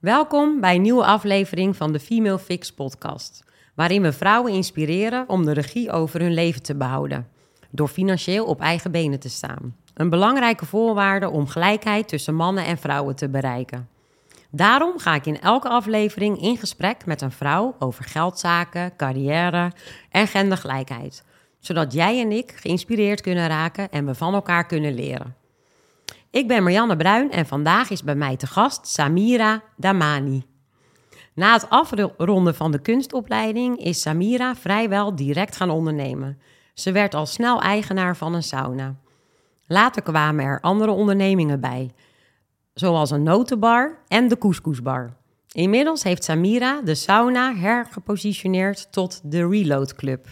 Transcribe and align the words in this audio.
Welkom 0.00 0.60
bij 0.60 0.74
een 0.74 0.82
nieuwe 0.82 1.04
aflevering 1.04 1.76
van 1.76 1.92
de 1.92 2.00
Female 2.00 2.38
Fix 2.38 2.72
podcast, 2.72 3.44
waarin 3.74 4.02
we 4.02 4.12
vrouwen 4.12 4.52
inspireren 4.52 5.28
om 5.28 5.44
de 5.44 5.52
regie 5.52 5.90
over 5.90 6.20
hun 6.20 6.34
leven 6.34 6.62
te 6.62 6.74
behouden, 6.74 7.28
door 7.70 7.88
financieel 7.88 8.44
op 8.46 8.60
eigen 8.60 8.90
benen 8.90 9.20
te 9.20 9.28
staan. 9.28 9.76
Een 9.94 10.10
belangrijke 10.10 10.66
voorwaarde 10.66 11.30
om 11.30 11.46
gelijkheid 11.46 12.08
tussen 12.08 12.34
mannen 12.34 12.64
en 12.64 12.78
vrouwen 12.78 13.16
te 13.16 13.28
bereiken. 13.28 13.88
Daarom 14.50 14.98
ga 14.98 15.14
ik 15.14 15.26
in 15.26 15.40
elke 15.40 15.68
aflevering 15.68 16.42
in 16.42 16.56
gesprek 16.56 17.06
met 17.06 17.20
een 17.20 17.32
vrouw 17.32 17.74
over 17.78 18.04
geldzaken, 18.04 18.96
carrière 18.96 19.72
en 20.10 20.26
gendergelijkheid, 20.26 21.24
zodat 21.58 21.92
jij 21.92 22.20
en 22.20 22.32
ik 22.32 22.52
geïnspireerd 22.56 23.20
kunnen 23.20 23.48
raken 23.48 23.90
en 23.90 24.06
we 24.06 24.14
van 24.14 24.34
elkaar 24.34 24.66
kunnen 24.66 24.94
leren. 24.94 25.45
Ik 26.30 26.48
ben 26.48 26.62
Marianne 26.62 26.96
Bruin 26.96 27.30
en 27.30 27.46
vandaag 27.46 27.90
is 27.90 28.02
bij 28.02 28.14
mij 28.14 28.36
te 28.36 28.46
gast 28.46 28.86
Samira 28.86 29.62
Damani. 29.76 30.44
Na 31.34 31.52
het 31.52 31.70
afronden 31.70 32.54
van 32.54 32.72
de 32.72 32.78
kunstopleiding 32.78 33.78
is 33.78 34.00
Samira 34.00 34.54
vrijwel 34.54 35.16
direct 35.16 35.56
gaan 35.56 35.70
ondernemen. 35.70 36.38
Ze 36.74 36.92
werd 36.92 37.14
al 37.14 37.26
snel 37.26 37.60
eigenaar 37.60 38.16
van 38.16 38.34
een 38.34 38.42
sauna. 38.42 38.96
Later 39.66 40.02
kwamen 40.02 40.44
er 40.44 40.60
andere 40.60 40.90
ondernemingen 40.90 41.60
bij, 41.60 41.90
zoals 42.74 43.10
een 43.10 43.22
notenbar 43.22 43.98
en 44.08 44.28
de 44.28 44.38
couscousbar. 44.38 45.16
Inmiddels 45.52 46.02
heeft 46.02 46.24
Samira 46.24 46.80
de 46.82 46.94
sauna 46.94 47.54
hergepositioneerd 47.54 48.92
tot 48.92 49.20
de 49.24 49.48
Reload 49.48 49.94
Club. 49.94 50.26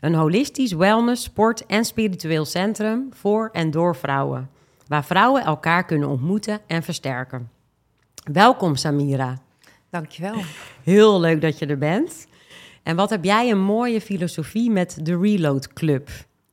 Een 0.00 0.14
holistisch 0.14 0.72
wellness, 0.72 1.22
sport 1.22 1.66
en 1.66 1.84
spiritueel 1.84 2.44
centrum 2.44 3.08
voor 3.12 3.48
en 3.52 3.70
door 3.70 3.96
vrouwen 3.96 4.50
waar 4.86 5.04
vrouwen 5.04 5.44
elkaar 5.44 5.84
kunnen 5.84 6.08
ontmoeten 6.08 6.60
en 6.66 6.82
versterken. 6.82 7.50
Welkom 8.32 8.76
Samira. 8.76 9.38
Dankjewel. 9.90 10.42
Heel 10.82 11.20
leuk 11.20 11.40
dat 11.40 11.58
je 11.58 11.66
er 11.66 11.78
bent. 11.78 12.26
En 12.82 12.96
wat 12.96 13.10
heb 13.10 13.24
jij 13.24 13.50
een 13.50 13.62
mooie 13.62 14.00
filosofie 14.00 14.70
met 14.70 14.98
de 15.02 15.18
Reload 15.18 15.72
Club? 15.72 16.10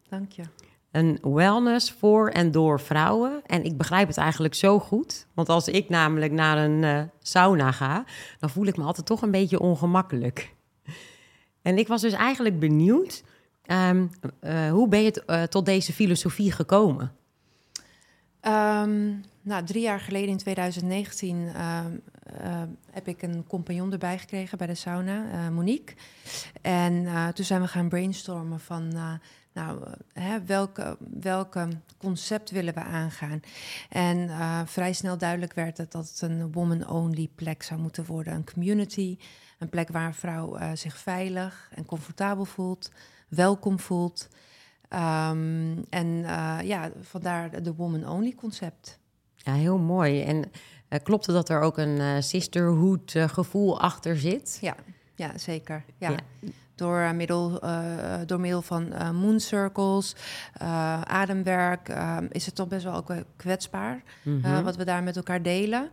Dank 0.09 0.31
je. 0.31 0.43
Een 0.91 1.19
wellness 1.21 1.91
voor 1.91 2.29
en 2.29 2.51
door 2.51 2.79
vrouwen. 2.79 3.41
En 3.45 3.63
ik 3.63 3.77
begrijp 3.77 4.07
het 4.07 4.17
eigenlijk 4.17 4.53
zo 4.53 4.79
goed. 4.79 5.27
Want 5.33 5.49
als 5.49 5.67
ik 5.67 5.89
namelijk 5.89 6.31
naar 6.31 6.57
een 6.57 6.83
uh, 6.83 7.01
sauna 7.19 7.71
ga, 7.71 8.03
dan 8.39 8.49
voel 8.49 8.65
ik 8.65 8.77
me 8.77 8.83
altijd 8.83 9.05
toch 9.05 9.21
een 9.21 9.31
beetje 9.31 9.59
ongemakkelijk. 9.59 10.53
En 11.61 11.77
ik 11.77 11.87
was 11.87 12.01
dus 12.01 12.13
eigenlijk 12.13 12.59
benieuwd, 12.59 13.23
um, 13.65 14.09
uh, 14.41 14.69
hoe 14.71 14.87
ben 14.87 15.01
je 15.01 15.23
uh, 15.27 15.43
tot 15.43 15.65
deze 15.65 15.93
filosofie 15.93 16.51
gekomen? 16.51 17.11
Um, 18.47 19.23
nou, 19.41 19.65
drie 19.65 19.81
jaar 19.81 19.99
geleden 19.99 20.29
in 20.29 20.37
2019 20.37 21.37
uh, 21.37 21.85
uh, 22.41 22.61
heb 22.91 23.07
ik 23.07 23.21
een 23.21 23.45
compagnon 23.47 23.91
erbij 23.91 24.17
gekregen 24.17 24.57
bij 24.57 24.67
de 24.67 24.75
sauna, 24.75 25.25
uh, 25.25 25.49
Monique. 25.49 25.95
En 26.61 27.05
eh, 27.05 27.27
toen 27.27 27.45
zijn 27.45 27.61
we 27.61 27.67
gaan 27.67 27.89
brainstormen 27.89 28.59
van, 28.59 28.91
eh, 28.93 29.13
nou, 29.53 29.87
hè, 30.13 30.39
concept 31.97 32.51
willen 32.51 32.73
we 32.73 32.79
aangaan? 32.79 33.41
En 33.89 34.29
vrij 34.67 34.93
snel 34.93 35.17
duidelijk 35.17 35.53
werd 35.53 35.91
dat 35.91 35.93
het 35.93 36.21
een 36.21 36.51
woman-only 36.51 37.29
plek 37.35 37.63
zou 37.63 37.79
moeten 37.79 38.05
worden. 38.05 38.33
Een 38.33 38.51
community, 38.53 39.17
een 39.59 39.69
plek 39.69 39.89
waar 39.89 40.05
een 40.05 40.13
vrouw 40.13 40.75
zich 40.75 40.97
veilig 40.97 41.69
en 41.75 41.85
comfortabel 41.85 42.45
voelt, 42.45 42.91
welkom 43.27 43.79
voelt... 43.79 44.29
Um, 44.93 45.83
en 45.89 46.07
uh, 46.07 46.57
ja, 46.63 46.91
vandaar 47.01 47.63
de 47.63 47.73
woman 47.73 48.09
only 48.09 48.33
concept. 48.35 48.99
Ja, 49.35 49.53
heel 49.53 49.77
mooi. 49.77 50.23
En 50.23 50.37
uh, 50.37 50.99
klopt 51.03 51.25
het 51.25 51.35
dat 51.35 51.49
er 51.49 51.61
ook 51.61 51.77
een 51.77 51.97
uh, 51.97 52.15
sisterhood 52.19 53.13
gevoel 53.15 53.81
achter 53.81 54.17
zit? 54.17 54.57
Ja, 54.61 54.75
ja 55.15 55.37
zeker. 55.37 55.83
Ja. 55.97 56.09
ja. 56.09 56.17
Door, 56.75 57.15
middel, 57.15 57.61
door 58.25 58.39
middel 58.39 58.61
van 58.61 59.15
moon 59.15 59.39
circles, 59.39 60.15
ademwerk, 61.03 61.89
ehm, 61.89 62.27
is 62.29 62.45
het 62.45 62.55
toch 62.55 62.67
best 62.67 62.83
wel 62.83 62.95
ook 62.95 63.13
kwetsbaar 63.35 64.03
mm 64.23 64.41
-hmm. 64.43 64.63
wat 64.63 64.75
we 64.75 64.85
daar 64.85 65.03
met 65.03 65.15
elkaar 65.15 65.41
delen. 65.41 65.89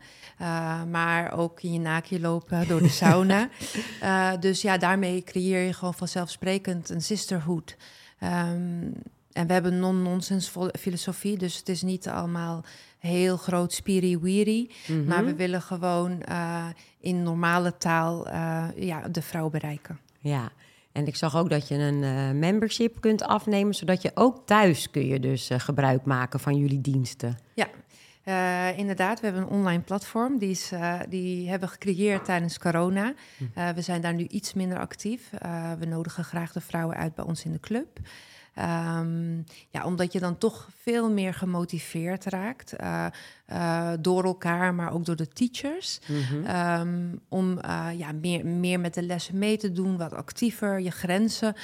maar 0.90 1.32
ook 1.32 1.62
in 1.62 1.72
je 1.72 1.78
naakje 1.78 2.20
lopen 2.20 2.68
door 2.68 2.80
de 2.80 2.88
sauna. 2.88 3.48
dus 4.40 4.62
ja, 4.62 4.78
daarmee 4.78 5.22
creëer 5.22 5.62
je 5.62 5.72
gewoon 5.72 5.94
vanzelfsprekend 5.94 6.88
een 6.88 7.02
sisterhood. 7.02 7.76
Um, 8.22 8.92
en 9.32 9.46
we 9.46 9.52
hebben 9.52 9.78
non-nonsense 9.78 10.70
filosofie, 10.78 11.38
dus 11.38 11.56
het 11.56 11.68
is 11.68 11.82
niet 11.82 12.08
allemaal 12.08 12.64
heel 12.98 13.36
groot 13.36 13.72
spiri-wiri. 13.72 14.70
Mm 14.86 14.96
-hmm. 14.96 15.06
Maar 15.06 15.24
we 15.24 15.34
willen 15.34 15.62
gewoon 15.62 16.22
uh, 16.28 16.66
in 17.00 17.22
normale 17.22 17.76
taal 17.76 18.28
uh, 18.28 18.66
ja, 18.76 19.08
de 19.08 19.22
vrouw 19.22 19.50
bereiken. 19.50 19.98
Ja, 20.20 20.52
en 20.92 21.06
ik 21.06 21.16
zag 21.16 21.36
ook 21.36 21.50
dat 21.50 21.68
je 21.68 21.74
een 21.74 22.02
uh, 22.02 22.30
membership 22.30 23.00
kunt 23.00 23.22
afnemen, 23.22 23.74
zodat 23.74 24.02
je 24.02 24.10
ook 24.14 24.46
thuis 24.46 24.90
kun 24.90 25.06
je 25.06 25.20
dus 25.20 25.50
gebruik 25.52 26.04
maken 26.04 26.40
van 26.40 26.56
jullie 26.56 26.80
diensten. 26.80 27.38
Ja, 27.54 27.68
uh, 28.28 28.78
inderdaad, 28.78 29.20
we 29.20 29.26
hebben 29.26 29.44
een 29.44 29.48
online 29.48 29.82
platform. 29.82 30.38
Die, 30.38 30.50
is, 30.50 30.72
uh, 30.72 31.00
die 31.08 31.48
hebben 31.48 31.68
we 31.68 31.74
gecreëerd 31.74 32.24
tijdens 32.24 32.58
corona. 32.58 33.14
Uh, 33.56 33.68
we 33.68 33.80
zijn 33.80 34.00
daar 34.00 34.14
nu 34.14 34.26
iets 34.26 34.54
minder 34.54 34.78
actief. 34.78 35.30
we 35.78 35.86
nodigen 35.86 36.24
graag 36.24 36.52
de 36.52 36.60
vrouwen 36.60 36.96
uit 36.96 37.14
bij 37.14 37.24
ons 37.24 37.44
in 37.44 37.52
de 37.52 37.60
club. 37.60 37.98
Um, 38.98 39.44
ja, 39.70 39.84
omdat 39.84 40.12
je 40.12 40.20
dan 40.20 40.38
toch 40.38 40.68
veel 40.82 41.10
meer 41.10 41.34
gemotiveerd 41.34 42.24
raakt 42.24 42.74
door 44.00 44.24
elkaar, 44.24 44.74
maar 44.74 44.92
ook 44.92 45.04
door 45.04 45.16
de 45.16 45.28
teachers. 45.28 46.00
Mm 46.06 46.20
-hmm. 46.22 46.80
um, 46.80 47.20
om 47.28 47.60
ja, 47.96 48.12
meer, 48.20 48.46
meer 48.46 48.80
met 48.80 48.94
de 48.94 49.02
lessen 49.02 49.38
mee 49.38 49.56
te 49.56 49.72
doen, 49.72 49.96
wat 49.96 50.12
actiever 50.12 50.80
je 50.80 50.90
grenzen 50.90 51.54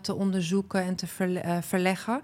te 0.00 0.14
onderzoeken 0.14 0.82
en 0.82 0.96
te 0.96 1.06
verle 1.06 1.58
verleggen. 1.60 2.20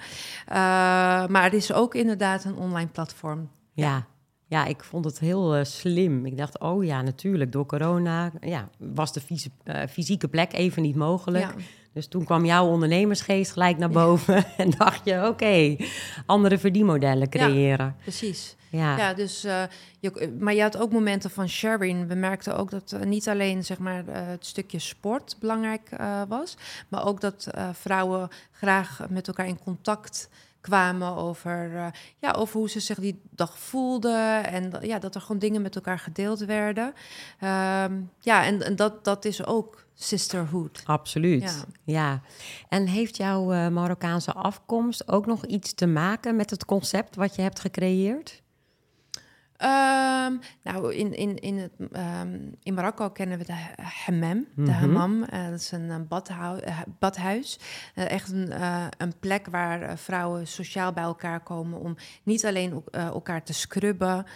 maar 1.28 1.44
het 1.44 1.54
is 1.54 1.72
ook 1.72 1.94
inderdaad 1.94 2.44
een 2.44 2.56
online 2.56 2.90
platform. 2.90 3.48
Ja. 3.72 4.06
ja, 4.46 4.64
ik 4.64 4.84
vond 4.84 5.04
het 5.04 5.18
heel 5.18 5.58
uh, 5.58 5.64
slim. 5.64 6.26
Ik 6.26 6.36
dacht, 6.36 6.58
oh 6.58 6.84
ja, 6.84 7.02
natuurlijk, 7.02 7.52
door 7.52 7.66
corona 7.66 8.32
ja, 8.40 8.68
was 8.78 9.12
de 9.12 9.20
uh, 9.64 9.82
fysieke 9.90 10.28
plek 10.28 10.52
even 10.52 10.82
niet 10.82 10.96
mogelijk. 10.96 11.44
Ja. 11.44 11.54
Dus 11.92 12.06
toen 12.06 12.24
kwam 12.24 12.44
jouw 12.44 12.66
ondernemersgeest 12.66 13.52
gelijk 13.52 13.78
naar 13.78 13.90
boven 13.90 14.34
ja. 14.34 14.44
en 14.64 14.70
dacht 14.70 15.00
je, 15.04 15.16
oké, 15.16 15.26
okay, 15.26 15.88
andere 16.26 16.58
verdienmodellen 16.58 17.28
creëren. 17.28 17.86
Ja, 17.86 17.96
precies. 18.02 18.56
Ja, 18.70 18.96
ja 18.96 19.14
dus, 19.14 19.44
uh, 19.44 19.62
je, 20.00 20.36
maar 20.38 20.54
je 20.54 20.62
had 20.62 20.76
ook 20.76 20.92
momenten 20.92 21.30
van 21.30 21.48
sharing. 21.48 22.08
We 22.08 22.14
merkten 22.14 22.56
ook 22.56 22.70
dat 22.70 22.96
niet 23.04 23.28
alleen 23.28 23.64
zeg 23.64 23.78
maar, 23.78 24.04
het 24.06 24.46
stukje 24.46 24.78
sport 24.78 25.36
belangrijk 25.40 25.90
was, 26.28 26.56
maar 26.88 27.06
ook 27.06 27.20
dat 27.20 27.48
vrouwen 27.72 28.28
graag 28.50 29.00
met 29.08 29.28
elkaar 29.28 29.46
in 29.46 29.58
contact 29.58 30.28
kwamen 30.62 31.16
over, 31.16 31.70
uh, 31.72 31.86
ja, 32.18 32.30
over 32.30 32.58
hoe 32.58 32.70
ze 32.70 32.80
zich 32.80 32.98
die 32.98 33.20
dag 33.30 33.58
voelden. 33.58 34.44
En 34.44 34.72
ja, 34.80 34.98
dat 34.98 35.14
er 35.14 35.20
gewoon 35.20 35.38
dingen 35.38 35.62
met 35.62 35.74
elkaar 35.74 35.98
gedeeld 35.98 36.38
werden. 36.38 36.86
Um, 36.86 38.10
ja, 38.20 38.44
en, 38.44 38.62
en, 38.62 38.76
dat, 38.76 39.04
dat 39.04 39.24
is 39.24 39.46
ook 39.46 39.84
sisterhood. 39.94 40.82
Absoluut, 40.84 41.42
ja. 41.42 41.64
ja. 41.84 42.20
En 42.68 42.86
heeft 42.86 43.16
jouw 43.16 43.52
uh, 43.52 43.68
Marokkaanse 43.68 44.32
afkomst 44.32 45.08
ook 45.08 45.26
nog 45.26 45.46
iets 45.46 45.74
te 45.74 45.86
maken 45.86 46.36
met 46.36 46.50
het 46.50 46.64
concept 46.64 47.16
wat 47.16 47.34
je 47.34 47.42
hebt 47.42 47.60
gecreëerd? 47.60 48.42
Um, 49.64 50.40
nou, 50.62 50.94
in, 50.94 51.14
in, 51.14 51.38
in, 51.38 51.58
het, 51.58 51.72
um, 51.78 52.54
in 52.62 52.74
Marokko 52.74 53.10
kennen 53.10 53.38
we 53.38 53.44
de 53.44 53.82
hammam. 53.82 54.46
De 54.54 54.60
mm 54.60 54.66
-hmm. 54.66 54.74
hammam, 54.74 55.22
uh, 55.32 55.50
dat 55.50 55.60
is 55.60 55.72
een, 55.72 56.08
uh, 56.10 56.80
badhuis. 56.98 57.58
Uh, 57.94 58.10
echt 58.10 58.30
een, 58.32 58.52
een 58.98 59.18
plek 59.20 59.46
waar 59.46 59.98
vrouwen 59.98 60.46
sociaal 60.46 60.92
bij 60.92 61.02
elkaar 61.02 61.40
komen... 61.40 61.80
om 61.80 61.96
niet 62.22 62.46
alleen 62.46 62.84
elkaar 62.90 63.42
te 63.42 63.52
scrubben 63.52 64.26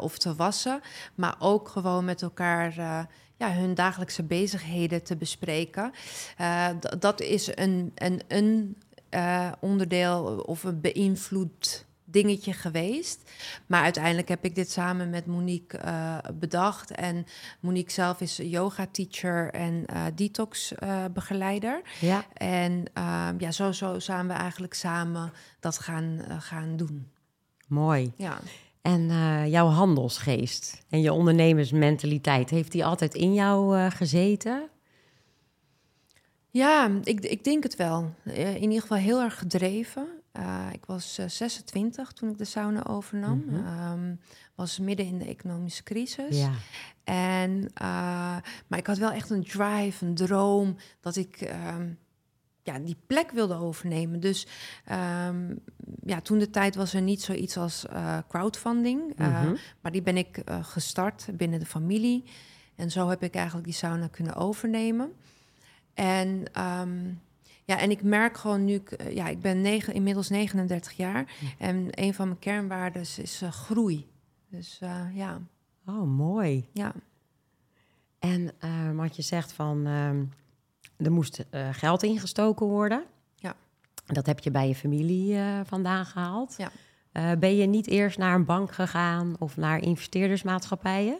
of 0.00 0.18
te 0.18 0.34
wassen... 0.34 0.80
maar 1.14 1.36
ook 1.38 1.68
gewoon 1.68 2.04
met 2.04 2.22
elkaar 2.22 2.74
ja, 3.36 3.52
hun 3.52 3.74
dagelijkse 3.74 4.22
bezigheden 4.22 5.02
te 5.02 5.16
bespreken. 5.16 5.92
dat 6.98 7.20
is 7.20 7.56
een, 7.56 7.92
een, 7.94 8.22
een 8.28 8.76
onderdeel 9.60 10.42
of 10.46 10.64
een 10.64 10.80
beïnvloed 10.80 11.86
dingetje 12.10 12.52
geweest. 12.52 13.30
Maar 13.66 13.82
uiteindelijk 13.82 14.28
heb 14.28 14.44
ik 14.44 14.54
dit 14.54 14.70
samen 14.70 15.10
met 15.10 15.26
Monique 15.26 15.80
uh, 15.84 16.18
bedacht. 16.34 16.90
En 16.90 17.26
Monique 17.60 17.92
zelf 17.92 18.20
is 18.20 18.36
yoga-teacher 18.36 19.50
en 19.50 19.84
uh, 19.92 20.04
detox-begeleider. 20.14 21.82
Uh, 21.84 22.08
ja. 22.08 22.24
En 22.32 22.84
ehm, 22.92 23.34
ja, 23.38 23.50
zo, 23.50 23.72
zo 23.72 23.98
zijn 23.98 24.26
we 24.26 24.32
eigenlijk 24.32 24.74
samen 24.74 25.32
dat 25.60 25.78
gaan, 25.78 26.24
gaan 26.38 26.76
doen. 26.76 27.08
Mooi. 27.66 28.12
Ja. 28.16 28.38
En 28.82 29.06
jouw 29.50 29.66
handelsgeest 29.66 30.82
en 30.88 31.00
je 31.00 31.12
ondernemersmentaliteit, 31.12 32.50
heeft 32.50 32.72
die 32.72 32.84
altijd 32.84 33.14
in 33.14 33.34
jou 33.34 33.90
gezeten? 33.90 34.68
Ja, 36.50 36.90
ik, 37.04 37.20
ik 37.20 37.44
denk 37.44 37.62
het 37.62 37.76
wel. 37.76 38.14
In 38.24 38.62
ieder 38.62 38.80
geval 38.80 38.96
heel 38.96 39.20
erg 39.20 39.38
gedreven. 39.38 40.17
Uh, 40.38 40.66
ik 40.72 40.84
was 40.86 41.18
uh, 41.18 41.28
26 41.28 42.12
toen 42.12 42.30
ik 42.30 42.38
de 42.38 42.44
sauna 42.44 42.84
overnam. 42.86 43.42
Mm 43.46 43.64
-hmm. 43.64 43.92
um, 43.92 44.20
was 44.54 44.78
midden 44.78 45.06
in 45.06 45.18
de 45.18 45.24
economische 45.24 45.82
crisis. 45.82 46.38
Ja. 46.40 46.50
En, 47.04 47.70
eh, 47.74 47.86
maar 48.66 48.78
ik 48.78 48.86
had 48.86 48.98
wel 48.98 49.10
echt 49.10 49.30
een 49.30 49.44
drive, 49.44 50.06
een 50.06 50.14
droom 50.14 50.76
dat 51.00 51.16
ik 51.16 51.40
ehm, 51.40 51.88
ja, 52.62 52.78
die 52.78 52.96
plek 53.06 53.30
wilde 53.30 53.54
overnemen. 53.54 54.20
Dus 54.20 54.46
ehm, 54.84 55.54
ja, 56.04 56.20
toen 56.20 56.38
de 56.38 56.50
tijd 56.50 56.74
was 56.74 56.94
er 56.94 57.02
niet 57.02 57.22
zoiets 57.22 57.56
als 57.56 57.86
eh, 57.86 58.18
crowdfunding. 58.28 59.12
eh, 59.16 59.42
Mhm. 59.42 59.54
maar 59.80 59.92
die 59.92 60.02
ben 60.02 60.16
ik 60.16 60.36
eh, 60.36 60.64
gestart 60.64 61.26
binnen 61.32 61.60
de 61.60 61.66
familie. 61.66 62.24
En 62.76 62.90
zo 62.90 63.08
heb 63.08 63.22
ik 63.22 63.34
eigenlijk 63.34 63.66
die 63.66 63.74
sauna 63.74 64.06
kunnen 64.08 64.34
overnemen. 64.34 65.12
En, 65.94 66.44
ehm, 66.52 67.12
ja, 67.68 67.78
en 67.78 67.90
ik 67.90 68.02
merk 68.02 68.36
gewoon 68.36 68.64
nu, 68.64 68.74
ik, 68.74 68.90
eh, 68.92 69.14
ja, 69.14 69.28
ik 69.28 69.40
ben 69.40 69.60
negen, 69.60 69.94
inmiddels 69.94 70.28
39 70.28 70.92
jaar. 70.92 71.32
En 71.58 71.88
een 71.90 72.14
van 72.14 72.26
mijn 72.26 72.38
kernwaarden 72.38 73.00
is 73.02 73.40
eh, 73.42 73.50
groei. 73.52 74.06
Dus 74.50 74.78
eh, 74.80 75.04
ja, 75.14 75.40
Oh, 75.86 76.02
mooi. 76.16 76.68
ja. 76.72 76.92
En 78.18 78.50
eh, 78.58 78.90
wat 78.94 79.16
je 79.16 79.22
zegt 79.22 79.52
van 79.52 79.86
ehm, 79.86 80.24
er 80.96 81.12
moest 81.12 81.44
geld 81.72 82.02
ingestoken 82.02 82.66
worden. 82.66 83.04
Ja. 83.36 83.54
Dat 84.06 84.26
heb 84.26 84.38
je 84.38 84.50
bij 84.50 84.68
je 84.68 84.74
familie 84.74 85.36
vandaan 85.64 86.06
gehaald. 86.06 86.56
Ja. 86.56 87.36
Ben 87.36 87.56
je 87.56 87.66
niet 87.66 87.86
eerst 87.86 88.18
naar 88.18 88.34
een 88.34 88.44
bank 88.44 88.72
gegaan 88.72 89.36
of 89.38 89.56
naar 89.56 89.82
investeerdersmaatschappijen? 89.82 91.18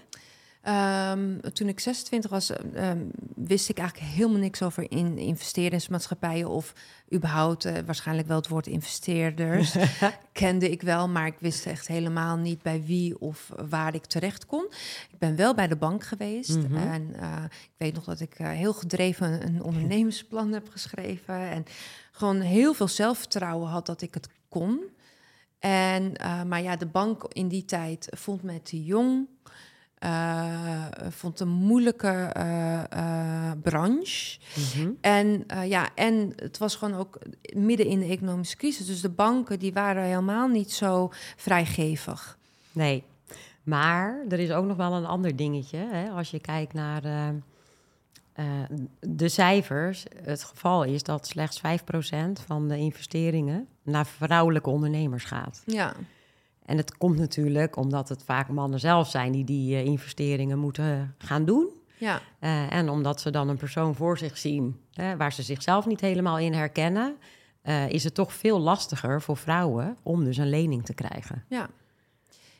Ehm, 0.63 1.39
toen 1.53 1.69
ik 1.69 1.81
26 1.81 2.31
was, 2.31 2.51
eh, 2.51 2.91
ehm, 2.91 2.99
wist 3.35 3.69
ik 3.69 3.79
eigenlijk 3.79 4.13
helemaal 4.13 4.39
niks 4.41 4.63
over 4.63 4.91
in 4.91 5.19
investeringsmaatschappijen 5.19 6.49
of 6.49 6.73
überhaupt 7.15 7.65
eh, 7.65 7.75
waarschijnlijk 7.87 8.29
wel 8.29 8.37
het 8.37 8.49
woord 8.49 8.67
investeerders. 8.67 9.77
Kende 10.33 10.71
ik 10.71 10.83
wel, 10.83 11.09
maar 11.09 11.27
ik 11.27 11.37
wist 11.41 11.67
echt 11.67 11.87
helemaal 11.87 12.37
niet 12.37 12.63
bij 12.63 12.83
wie 12.85 13.21
of 13.21 13.53
waar 13.69 13.95
ik 13.95 14.05
terecht 14.05 14.47
kon. 14.47 14.67
Ik 15.11 15.19
ben 15.19 15.37
wel 15.37 15.55
bij 15.55 15.69
de 15.69 15.77
bank 15.77 16.05
geweest 16.05 16.57
Mhm. 16.57 16.77
en 16.77 17.15
eh, 17.21 17.45
ik 17.45 17.75
weet 17.77 17.95
nog 17.95 18.05
dat 18.05 18.21
ik 18.21 18.35
heel 18.39 18.73
gedreven 18.73 19.47
een 19.47 19.63
ondernemersplan 19.63 20.53
heb 20.53 20.69
geschreven 20.69 21.35
en 21.51 21.65
gewoon 22.13 22.41
heel 22.41 22.75
veel 22.75 22.89
zelfvertrouwen 22.89 23.69
had 23.69 23.87
dat 23.87 24.03
ik 24.03 24.15
het 24.15 24.29
kon. 24.49 24.81
En, 25.59 26.13
maar 26.47 26.63
ja, 26.63 26.77
de 26.77 26.87
bank 26.87 27.25
in 27.33 27.49
die 27.49 27.65
tijd 27.65 28.09
vond 28.17 28.43
mij 28.43 28.59
te 28.59 28.85
jong. 28.85 29.27
Eh, 29.99 30.85
vond 31.09 31.41
een 31.41 31.49
moeilijke 31.49 32.09
eh, 32.09 32.93
eh, 32.93 33.59
branche. 33.63 34.39
Mhm. 34.55 34.91
En 35.01 35.47
ja, 35.65 35.89
en 35.95 36.33
het 36.37 36.59
was 36.59 36.77
gewoon 36.77 36.99
ook 36.99 37.19
midden 37.53 37.87
in 37.87 37.99
de 37.99 38.07
economische 38.07 38.57
crisis. 38.57 38.87
Dus 38.87 39.01
de 39.01 39.09
banken 39.09 39.59
die 39.59 39.73
waren 39.73 40.03
helemaal 40.03 40.49
niet 40.49 40.73
zo 40.73 41.11
vrijgevig. 41.37 42.39
Nee. 42.73 43.05
Maar 43.63 44.25
er 44.29 44.39
is 44.39 44.51
ook 44.51 44.65
nog 44.65 44.77
wel 44.77 44.93
een 44.93 45.07
ander 45.07 45.37
dingetje. 45.37 45.79
Hè? 45.91 46.11
Als 46.11 46.31
je 46.31 46.41
kijkt 46.41 46.73
naar 46.73 47.03
de 49.01 49.29
cijfers. 49.29 50.05
Het 50.23 50.45
geval 50.45 50.85
is 50.85 51.03
dat 51.03 51.27
slechts 51.27 51.61
5% 51.61 51.63
van 52.47 52.69
de 52.69 52.77
investeringen 52.77 53.69
naar 53.83 54.07
vrouwelijke 54.07 54.71
ondernemers 54.71 55.25
gaat. 55.25 55.63
Ja, 55.67 55.95
En 56.69 56.77
het 56.77 56.97
komt 56.97 57.19
natuurlijk 57.19 57.77
omdat 57.77 58.09
het 58.09 58.23
vaak 58.23 58.49
mannen 58.49 58.81
zelf 58.81 59.11
zijn 59.11 59.33
die 59.33 59.45
die 59.45 59.75
eh, 59.77 59.85
investeringen 59.85 60.59
moeten 60.59 61.15
gaan 61.19 61.45
doen. 61.45 61.69
ja, 61.99 62.21
Eh, 62.39 62.73
en 62.73 62.89
omdat 62.89 63.21
ze 63.21 63.31
dan 63.31 63.49
een 63.49 63.57
persoon 63.57 63.95
voor 63.95 64.19
zich 64.19 64.39
zien 64.39 64.81
hè, 64.93 65.17
waar 65.17 65.33
ze 65.33 65.43
zichzelf 65.43 65.87
niet 65.87 66.01
helemaal 66.01 66.39
in 66.39 66.53
herkennen, 66.53 67.17
eh, 67.63 67.89
is 67.89 68.05
het 68.05 68.15
toch 68.15 68.33
veel 68.33 68.59
lastiger 68.61 69.23
voor 69.23 69.37
vrouwen 69.37 69.97
om 70.03 70.25
dus 70.25 70.37
een 70.37 70.49
lening 70.49 70.85
te 70.85 70.95
krijgen. 70.95 71.45
ja. 71.49 71.69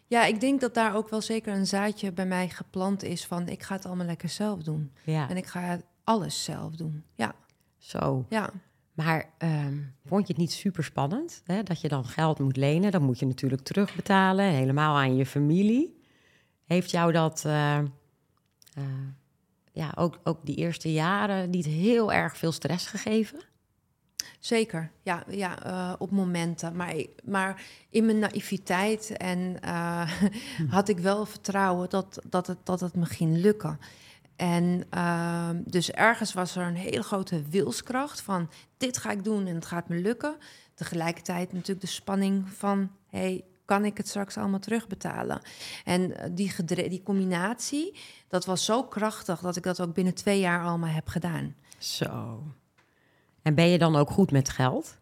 Ja, 0.07 0.25
ik 0.25 0.41
denk 0.41 0.61
dat 0.61 0.75
daar 0.75 0.95
ook 0.97 1.09
wel 1.09 1.21
zeker 1.21 1.55
een 1.55 1.67
zaadje 1.67 2.13
bij 2.13 2.27
mij 2.27 2.49
geplant 2.49 3.03
is 3.03 3.27
van... 3.27 3.49
ik 3.49 3.63
ga 3.63 3.75
het 3.75 3.87
allemaal 3.87 4.07
lekker 4.07 4.29
zelf 4.29 4.63
doen. 4.63 4.93
Ja, 5.05 5.29
En 5.29 5.37
ik 5.37 5.47
ga 5.47 5.81
alles 6.05 6.45
zelf 6.45 6.75
doen. 6.75 7.05
Ja, 7.15 7.35
zo. 7.79 8.25
ja. 8.29 8.51
Maar 8.99 9.33
ehm, 9.39 9.77
vond 10.07 10.27
je 10.27 10.33
het 10.33 10.43
niet 10.43 10.53
super 10.53 10.85
spannend 10.85 11.43
hè, 11.45 11.63
dat 11.63 11.81
je 11.81 11.89
dan 11.89 12.05
geld 12.05 12.39
moet 12.39 12.57
lenen? 12.57 12.91
Dan 12.91 13.03
moet 13.03 13.19
je 13.19 13.27
natuurlijk 13.27 13.63
terugbetalen, 13.63 14.45
helemaal 14.45 14.97
aan 14.97 15.17
je 15.17 15.27
familie. 15.27 16.01
Heeft 16.65 16.91
jou 16.91 17.13
dat 17.13 17.45
eh, 17.45 17.79
eh, 17.79 17.85
ja, 19.73 19.93
ook, 19.97 20.19
ook 20.25 20.39
die 20.47 20.57
eerste 20.57 20.93
jaren 20.93 21.51
niet 21.51 21.65
heel 21.65 22.13
erg 22.13 22.37
veel 22.37 22.53
stress 22.53 22.87
gegeven? 22.87 23.41
Zeker, 24.39 24.91
ja, 25.03 25.25
ja 25.29 25.65
eh, 25.65 25.95
op 25.99 26.11
momenten. 26.11 26.77
Maar, 26.77 26.95
maar 27.25 27.63
in 27.91 28.05
mijn 28.05 28.19
naïviteit 28.19 29.11
en, 29.11 29.57
had 30.77 30.89
ik 30.89 30.99
wel 30.99 31.27
vertrouwen 31.27 31.91
dat, 31.91 32.23
dat, 32.29 32.47
het, 32.47 32.59
dat 32.63 32.81
het 32.81 32.95
me 32.95 33.05
ging 33.05 33.37
lukken. 33.37 33.79
En 34.39 34.85
ehm, 34.91 35.63
dus 35.65 35.91
ergens 35.91 36.33
was 36.33 36.57
er 36.57 36.67
een 36.67 36.77
hele 36.77 37.03
grote 37.03 37.43
wilskracht 37.43 38.21
van 38.21 38.51
dit 38.77 38.99
ga 38.99 39.11
ik 39.11 39.25
doen 39.25 39.47
en 39.47 39.55
het 39.55 39.67
gaat 39.67 39.89
me 39.89 39.97
lukken. 39.97 40.37
Tegelijkertijd 40.75 41.53
natuurlijk 41.53 41.81
de 41.81 41.87
spanning 41.87 42.49
van 42.49 42.91
hey, 43.07 43.45
kan 43.65 43.85
ik 43.85 43.97
het 43.97 44.09
straks 44.09 44.37
allemaal 44.37 44.59
terugbetalen? 44.59 45.41
En 45.85 46.17
eh, 46.17 46.31
die, 46.33 46.89
die 46.89 47.03
combinatie, 47.03 47.99
dat 48.29 48.45
was 48.45 48.65
zo 48.65 48.85
krachtig 48.85 49.41
dat 49.41 49.57
ik 49.57 49.63
dat 49.63 49.81
ook 49.81 49.95
binnen 49.95 50.15
twee 50.15 50.41
jaar 50.41 50.65
allemaal 50.65 50.91
heb 50.91 51.09
gedaan. 51.09 51.55
Zo. 51.79 52.43
En 53.43 53.55
ben 53.55 53.69
je 53.69 53.79
dan 53.79 53.97
ook 53.97 54.11
goed 54.11 54.31
met 54.31 54.49
geld? 54.49 54.99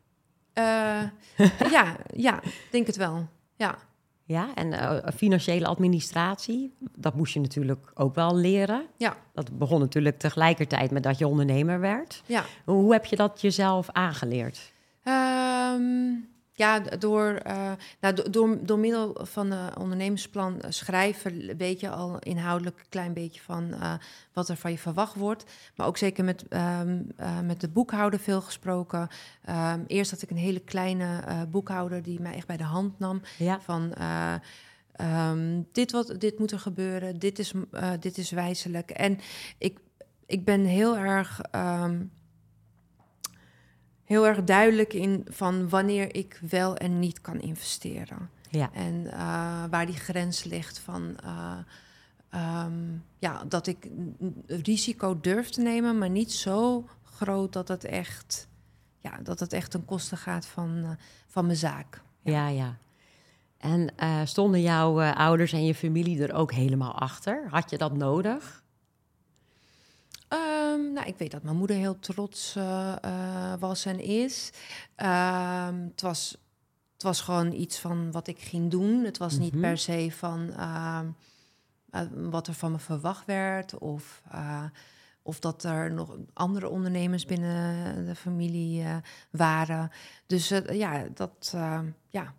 Eh, 0.52 1.02
ja, 1.76 1.96
ja, 2.14 2.42
denk 2.70 2.86
het 2.86 2.96
wel. 2.96 3.28
Ja, 3.56 3.78
Ja, 4.28 4.54
en 4.54 4.72
eh, 4.72 5.12
financiële 5.14 5.66
administratie, 5.66 6.74
dat 6.96 7.14
moest 7.14 7.34
je 7.34 7.40
natuurlijk 7.40 7.90
ook 7.94 8.14
wel 8.14 8.36
leren. 8.36 8.86
ja, 8.96 9.16
Dat 9.32 9.58
begon 9.58 9.80
natuurlijk 9.80 10.18
tegelijkertijd 10.18 10.90
met 10.90 11.02
dat 11.02 11.18
je 11.18 11.26
ondernemer 11.26 11.80
werd. 11.80 12.22
ja. 12.26 12.44
Hoe 12.64 12.92
heb 12.92 13.04
je 13.04 13.16
dat 13.16 13.40
jezelf 13.40 13.88
aangeleerd? 13.92 14.72
Ehm, 15.02 16.12
ja, 16.56 16.80
door, 16.80 17.24
eh, 17.34 17.72
nou, 18.00 18.14
do- 18.14 18.30
door, 18.30 18.58
door 18.66 18.78
middel 18.78 19.18
van 19.22 19.50
een 19.50 19.76
ondernemersplan 19.76 20.60
eh, 20.60 20.70
schrijven 20.70 21.56
weet 21.56 21.80
je 21.80 21.90
al 21.90 22.18
inhoudelijk 22.18 22.78
een 22.78 22.88
klein 22.88 23.12
beetje 23.12 23.40
van 23.40 23.72
eh, 23.74 23.92
wat 24.32 24.48
er 24.48 24.56
van 24.56 24.70
je 24.70 24.78
verwacht 24.78 25.14
wordt. 25.14 25.44
Maar 25.76 25.86
ook 25.86 25.96
zeker 25.96 26.24
met, 26.24 26.48
ehm, 26.48 27.02
eh, 27.16 27.40
met 27.40 27.60
de 27.60 27.68
boekhouder 27.68 28.20
veel 28.20 28.40
gesproken. 28.40 29.08
Ehm, 29.44 29.80
eerst 29.86 30.10
had 30.10 30.22
ik 30.22 30.30
een 30.30 30.36
hele 30.36 30.60
kleine 30.60 31.20
boekhouder 31.50 32.02
die 32.02 32.20
mij 32.20 32.34
echt 32.34 32.46
bij 32.46 32.56
de 32.56 32.64
hand 32.64 32.98
nam. 32.98 33.20
Ja, 33.38 33.60
Van 33.60 33.94
eh, 33.94 34.34
ehm, 34.92 35.62
dit, 35.72 35.92
wat, 35.92 36.14
dit 36.18 36.38
moet 36.38 36.52
er 36.52 36.60
gebeuren, 36.60 37.18
dit 37.18 37.38
is, 37.38 37.52
dit 38.00 38.18
is 38.18 38.30
wijzelijk. 38.30 38.90
En 38.90 39.18
ik, 39.58 39.78
ik 40.26 40.44
ben 40.44 40.64
heel 40.64 40.96
erg, 40.96 41.40
heel 44.06 44.26
erg 44.26 44.44
duidelijk 44.44 44.92
in 44.92 45.26
van 45.28 45.68
wanneer 45.68 46.14
ik 46.14 46.40
wel 46.48 46.76
en 46.76 46.98
niet 46.98 47.20
kan 47.20 47.40
investeren. 47.40 48.30
ja. 48.50 48.70
En 48.72 49.06
eh, 49.12 49.64
waar 49.70 49.86
die 49.86 49.96
grens 49.96 50.44
ligt 50.44 50.78
van 50.78 51.16
eh, 51.24 51.58
ehm, 52.30 52.72
ja, 53.18 53.44
dat 53.48 53.66
ik 53.66 53.88
risico 54.46 55.20
durf 55.20 55.48
te 55.50 55.60
nemen, 55.60 55.98
maar 55.98 56.10
niet 56.10 56.32
zo 56.32 56.88
groot 57.02 57.52
dat 57.52 57.68
het 57.68 57.84
echt, 57.84 58.48
ja, 59.00 59.18
dat 59.22 59.40
het 59.40 59.52
echt 59.52 59.70
ten 59.70 59.84
koste 59.84 60.16
gaat 60.16 60.46
van, 60.46 60.80
eh, 60.82 60.90
van 61.26 61.46
mijn 61.46 61.58
zaak. 61.58 62.02
ja, 62.22 62.48
ja. 62.48 62.76
En 63.58 63.96
eh, 63.96 64.20
stonden 64.24 64.60
jouw 64.60 65.00
ouders 65.00 65.52
en 65.52 65.64
je 65.64 65.74
familie 65.74 66.22
er 66.22 66.34
ook 66.34 66.52
helemaal 66.52 66.92
achter? 66.92 67.46
Had 67.50 67.70
je 67.70 67.78
dat 67.78 67.96
nodig? 67.96 68.64
Ehm, 70.76 70.92
nou, 70.92 71.06
ik 71.06 71.18
weet 71.18 71.30
dat 71.30 71.42
mijn 71.42 71.56
moeder 71.56 71.76
heel 71.76 71.98
trots 71.98 72.56
eh, 72.56 72.96
eh, 73.02 73.60
was 73.60 73.84
en 73.84 74.00
is. 74.00 74.50
Ehm, 74.94 75.74
het, 75.90 76.00
was, 76.00 76.36
het 76.92 77.02
was 77.02 77.20
gewoon 77.20 77.52
iets 77.52 77.78
van 77.78 78.10
wat 78.12 78.26
ik 78.26 78.38
ging 78.40 78.70
doen. 78.70 79.04
Het 79.04 79.18
was 79.18 79.38
niet 79.38 79.52
Mhm. 79.52 79.60
per 79.62 79.78
se 79.78 80.12
van 80.16 80.52
ehm, 80.52 81.06
eh, 81.90 82.00
wat 82.12 82.46
er 82.46 82.54
van 82.54 82.72
me 82.72 82.78
verwacht 82.78 83.26
werd. 83.26 83.78
Of, 83.78 84.22
of 85.22 85.38
dat 85.40 85.64
er 85.64 85.92
nog 85.92 86.16
andere 86.32 86.68
ondernemers 86.68 87.24
binnen 87.24 88.06
de 88.06 88.14
familie 88.14 88.84
waren. 89.30 89.90
Dus 90.26 90.48
ja, 90.72 91.06
dat. 91.14 91.54
ja. 92.08 92.34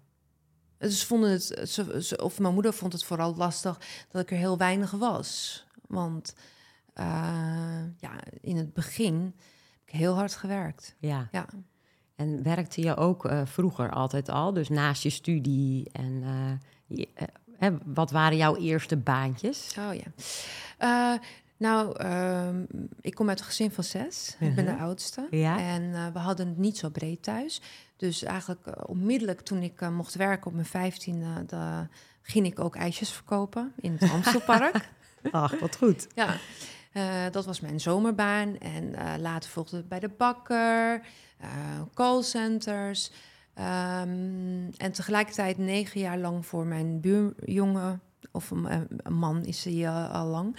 Dus 0.78 1.04
vonden 1.06 1.30
het, 1.32 1.44
ze, 1.70 2.04
ze- 2.04 2.24
of 2.24 2.40
mijn 2.40 2.54
moeder 2.54 2.74
vond 2.74 2.94
het 2.94 3.04
vooral 3.04 3.36
lastig 3.36 3.80
dat 4.12 4.22
ik 4.22 4.32
er 4.32 4.38
heel 4.38 4.58
weinig 4.58 4.92
was. 4.92 5.66
Want 5.88 6.34
eh, 6.98 7.06
ja, 8.00 8.12
in 8.42 8.58
het 8.58 8.74
begin 8.74 9.16
heb 9.16 9.82
ik 9.86 9.94
heel 9.94 10.16
hard 10.16 10.36
gewerkt. 10.36 10.96
Ja. 11.00 11.28
Ja. 11.32 11.46
En 12.16 12.44
werkte 12.44 12.82
je 12.82 12.96
ook 12.96 13.26
eh, 13.26 13.42
vroeger 13.46 13.92
altijd 13.92 14.30
al? 14.30 14.54
Dus 14.54 14.70
naast 14.70 15.04
je 15.04 15.10
studie 15.10 15.90
en 15.92 16.24
eh, 16.24 16.98
je- 16.98 17.10
hè, 17.58 17.70
wat 17.86 18.12
waren 18.12 18.38
jouw 18.38 18.56
eerste 18.56 18.98
baantjes? 18.98 19.76
Oh 19.80 19.94
ja. 19.94 21.20
Nou, 21.60 21.96
ehm, 21.98 22.64
ik 23.02 23.16
kom 23.16 23.30
uit 23.30 23.40
een 23.40 23.46
gezin 23.46 23.72
van 23.72 23.84
zes. 23.84 24.36
Ik 24.40 24.56
ben 24.56 24.66
de 24.66 24.72
Mhm. 24.72 24.82
oudste. 24.82 25.28
Ja. 25.32 25.60
En 25.60 26.14
we 26.14 26.20
hadden 26.20 26.48
het 26.48 26.58
niet 26.58 26.78
zo 26.78 26.90
breed 26.90 27.24
thuis. 27.24 27.62
Dus 27.96 28.24
eigenlijk 28.24 28.88
onmiddellijk 28.90 29.42
toen 29.42 29.62
ik 29.62 29.90
mocht 29.90 30.16
werken 30.16 30.48
op 30.48 30.54
mijn 30.54 30.66
vijftiende... 30.66 31.46
de- 31.46 31.88
ging 32.22 32.46
ik 32.46 32.60
ook 32.60 32.76
ijsjes 32.76 33.12
verkopen 33.12 33.74
in 33.76 33.98
het 34.00 34.12
Amstelpark. 34.16 34.90
Ach, 35.32 35.60
wat 35.60 35.76
goed. 35.78 36.08
ja, 36.16 36.36
eh, 36.98 37.32
dat 37.32 37.46
was 37.46 37.60
mijn 37.60 37.80
zomerbaan. 37.80 38.58
En 38.58 38.96
eh, 38.96 39.14
later 39.20 39.50
volgde 39.50 39.84
bij 39.84 40.00
de 40.00 40.10
bakker, 40.10 41.02
uh, 41.42 41.48
callcenters. 41.94 43.12
Um, 43.60 44.70
en 44.78 44.92
tegelijkertijd 44.92 45.58
negen 45.58 46.00
jaar 46.00 46.18
lang 46.18 46.46
voor 46.46 46.66
mijn 46.66 47.00
buurjongen, 47.00 48.02
of 48.32 48.52
een, 48.52 48.88
man 49.10 49.46
is 49.46 49.64
hij 49.64 49.90
al 49.90 50.26
lang, 50.26 50.58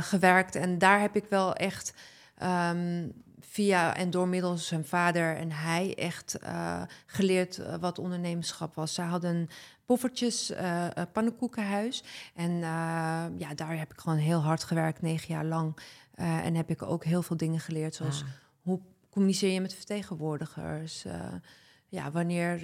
gewerkt. 0.00 0.54
En 0.54 0.78
daar 0.78 1.00
heb 1.00 1.16
ik 1.16 1.24
wel 1.28 1.54
echt 1.54 1.94
um, 2.42 3.12
via 3.40 3.96
en 3.96 4.10
door 4.10 4.28
middels 4.28 4.66
zijn 4.66 4.84
vader 4.84 5.36
en 5.36 5.52
hij 5.52 5.94
echt 5.96 6.38
geleerd 7.06 7.60
wat 7.80 7.98
ondernemerschap 7.98 8.74
was. 8.74 8.94
Ze 8.94 9.02
hadden 9.02 9.48
poffertjes, 9.88 10.50
uh, 10.50 10.86
pannenkoekenhuis. 11.12 12.04
En 12.34 12.58
ja, 13.38 13.54
daar 13.54 13.78
heb 13.78 13.92
ik 13.92 14.00
gewoon 14.00 14.18
heel 14.18 14.40
hard 14.40 14.64
gewerkt, 14.64 15.02
negen 15.02 15.34
jaar 15.34 15.44
lang. 15.44 15.76
en 16.14 16.54
heb 16.54 16.70
ik 16.70 16.82
ook 16.82 17.04
heel 17.04 17.22
veel 17.22 17.36
dingen 17.36 17.60
geleerd, 17.60 17.94
zoals 17.94 18.22
ah. 18.22 18.28
hoe 18.62 18.80
communiceer 19.10 19.50
je 19.50 19.60
met 19.60 19.74
vertegenwoordigers. 19.74 21.04
ja, 21.88 22.10
wanneer, 22.10 22.60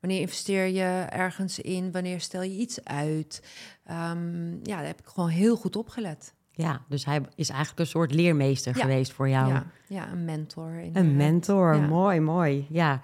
wanneer 0.00 0.20
investeer 0.20 0.66
je 0.66 1.06
ergens 1.10 1.58
in? 1.58 1.92
Wanneer 1.92 2.20
stel 2.20 2.42
je 2.42 2.56
iets 2.56 2.84
uit? 2.84 3.42
Um, 3.90 4.60
ja, 4.62 4.76
daar 4.76 4.86
heb 4.86 5.00
ik 5.00 5.06
gewoon 5.06 5.28
heel 5.28 5.56
goed 5.56 5.76
opgelet. 5.76 6.34
Ja, 6.60 6.84
dus 6.88 7.04
hij 7.04 7.20
is 7.34 7.48
eigenlijk 7.48 7.80
een 7.80 7.86
soort 7.86 8.14
leermeester 8.14 8.74
geweest 8.74 9.12
voor 9.12 9.28
jou. 9.28 9.48
Ja, 9.48 9.66
ja 9.86 10.12
een 10.12 10.24
mentor. 10.24 10.82
Een 10.92 11.16
mentor, 11.16 11.80
mooi, 11.80 12.20
mooi. 12.20 12.66
Ja. 12.70 13.00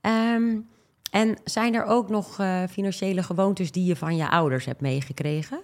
Um, 0.00 0.68
en 1.10 1.38
zijn 1.44 1.74
er 1.74 1.84
ook 1.84 2.08
nog 2.08 2.38
uh, 2.38 2.62
financiële 2.70 3.22
gewoontes 3.22 3.72
die 3.72 3.84
je 3.84 3.96
van 3.96 4.16
je 4.16 4.30
ouders 4.30 4.64
hebt 4.64 4.80
meegekregen? 4.80 5.60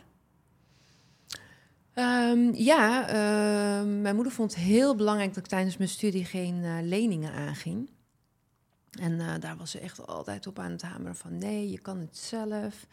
Um, 1.94 2.54
ja, 2.54 3.08
uh, 3.08 4.00
mijn 4.00 4.14
moeder 4.14 4.32
vond 4.32 4.54
het 4.54 4.64
heel 4.64 4.94
belangrijk 4.94 5.34
dat 5.34 5.44
ik 5.44 5.50
tijdens 5.50 5.76
mijn 5.76 5.90
studie 5.90 6.24
geen 6.24 6.54
uh, 6.54 6.74
leningen 6.82 7.32
aanging. 7.32 7.90
En 9.00 9.40
daar 9.40 9.56
was 9.56 9.70
ze 9.70 9.78
echt 9.78 10.06
altijd 10.06 10.46
op 10.46 10.58
aan 10.58 10.70
het 10.70 10.82
hameren 10.82 11.16
van 11.16 11.38
nee, 11.38 11.70
je 11.70 11.78
kan 11.78 11.98
het 11.98 12.16
zelf. 12.16 12.86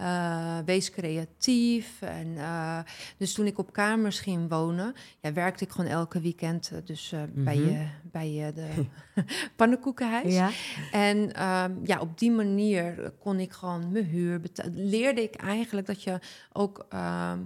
Uh, 0.00 0.58
wees 0.64 0.90
creatief. 0.90 2.02
En, 2.02 2.26
uh, 2.26 2.78
dus 3.16 3.32
toen 3.32 3.46
ik 3.46 3.58
op 3.58 3.72
kamers 3.72 4.20
ging 4.20 4.48
wonen, 4.48 4.94
ja, 5.20 5.32
werkte 5.32 5.64
ik 5.64 5.70
gewoon 5.70 5.90
elke 5.90 6.20
weekend 6.20 6.70
uh, 6.72 6.78
dus 6.84 7.10
mm 7.10 7.18
-hmm. 7.34 7.44
bij, 7.44 7.58
je, 7.58 7.86
bij 8.02 8.52
de 8.54 8.68
pannenkoekenhuis. 9.56 10.34
Ja. 10.34 10.50
En 10.92 11.18
um, 11.18 11.80
ja, 11.84 12.00
op 12.00 12.18
die 12.18 12.30
manier 12.30 13.12
kon 13.18 13.40
ik 13.40 13.52
gewoon 13.52 13.92
mijn 13.92 14.04
huur 14.04 14.40
betalen. 14.40 14.88
Leerde 14.88 15.22
ik 15.22 15.34
eigenlijk 15.34 15.86
dat 15.86 16.02
je 16.02 16.18
ook 16.52 16.86
ehm, 16.88 17.38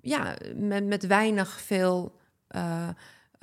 ja, 0.00 0.36
met, 0.54 0.84
met 0.84 1.06
weinig 1.06 1.60
veel 1.60 2.16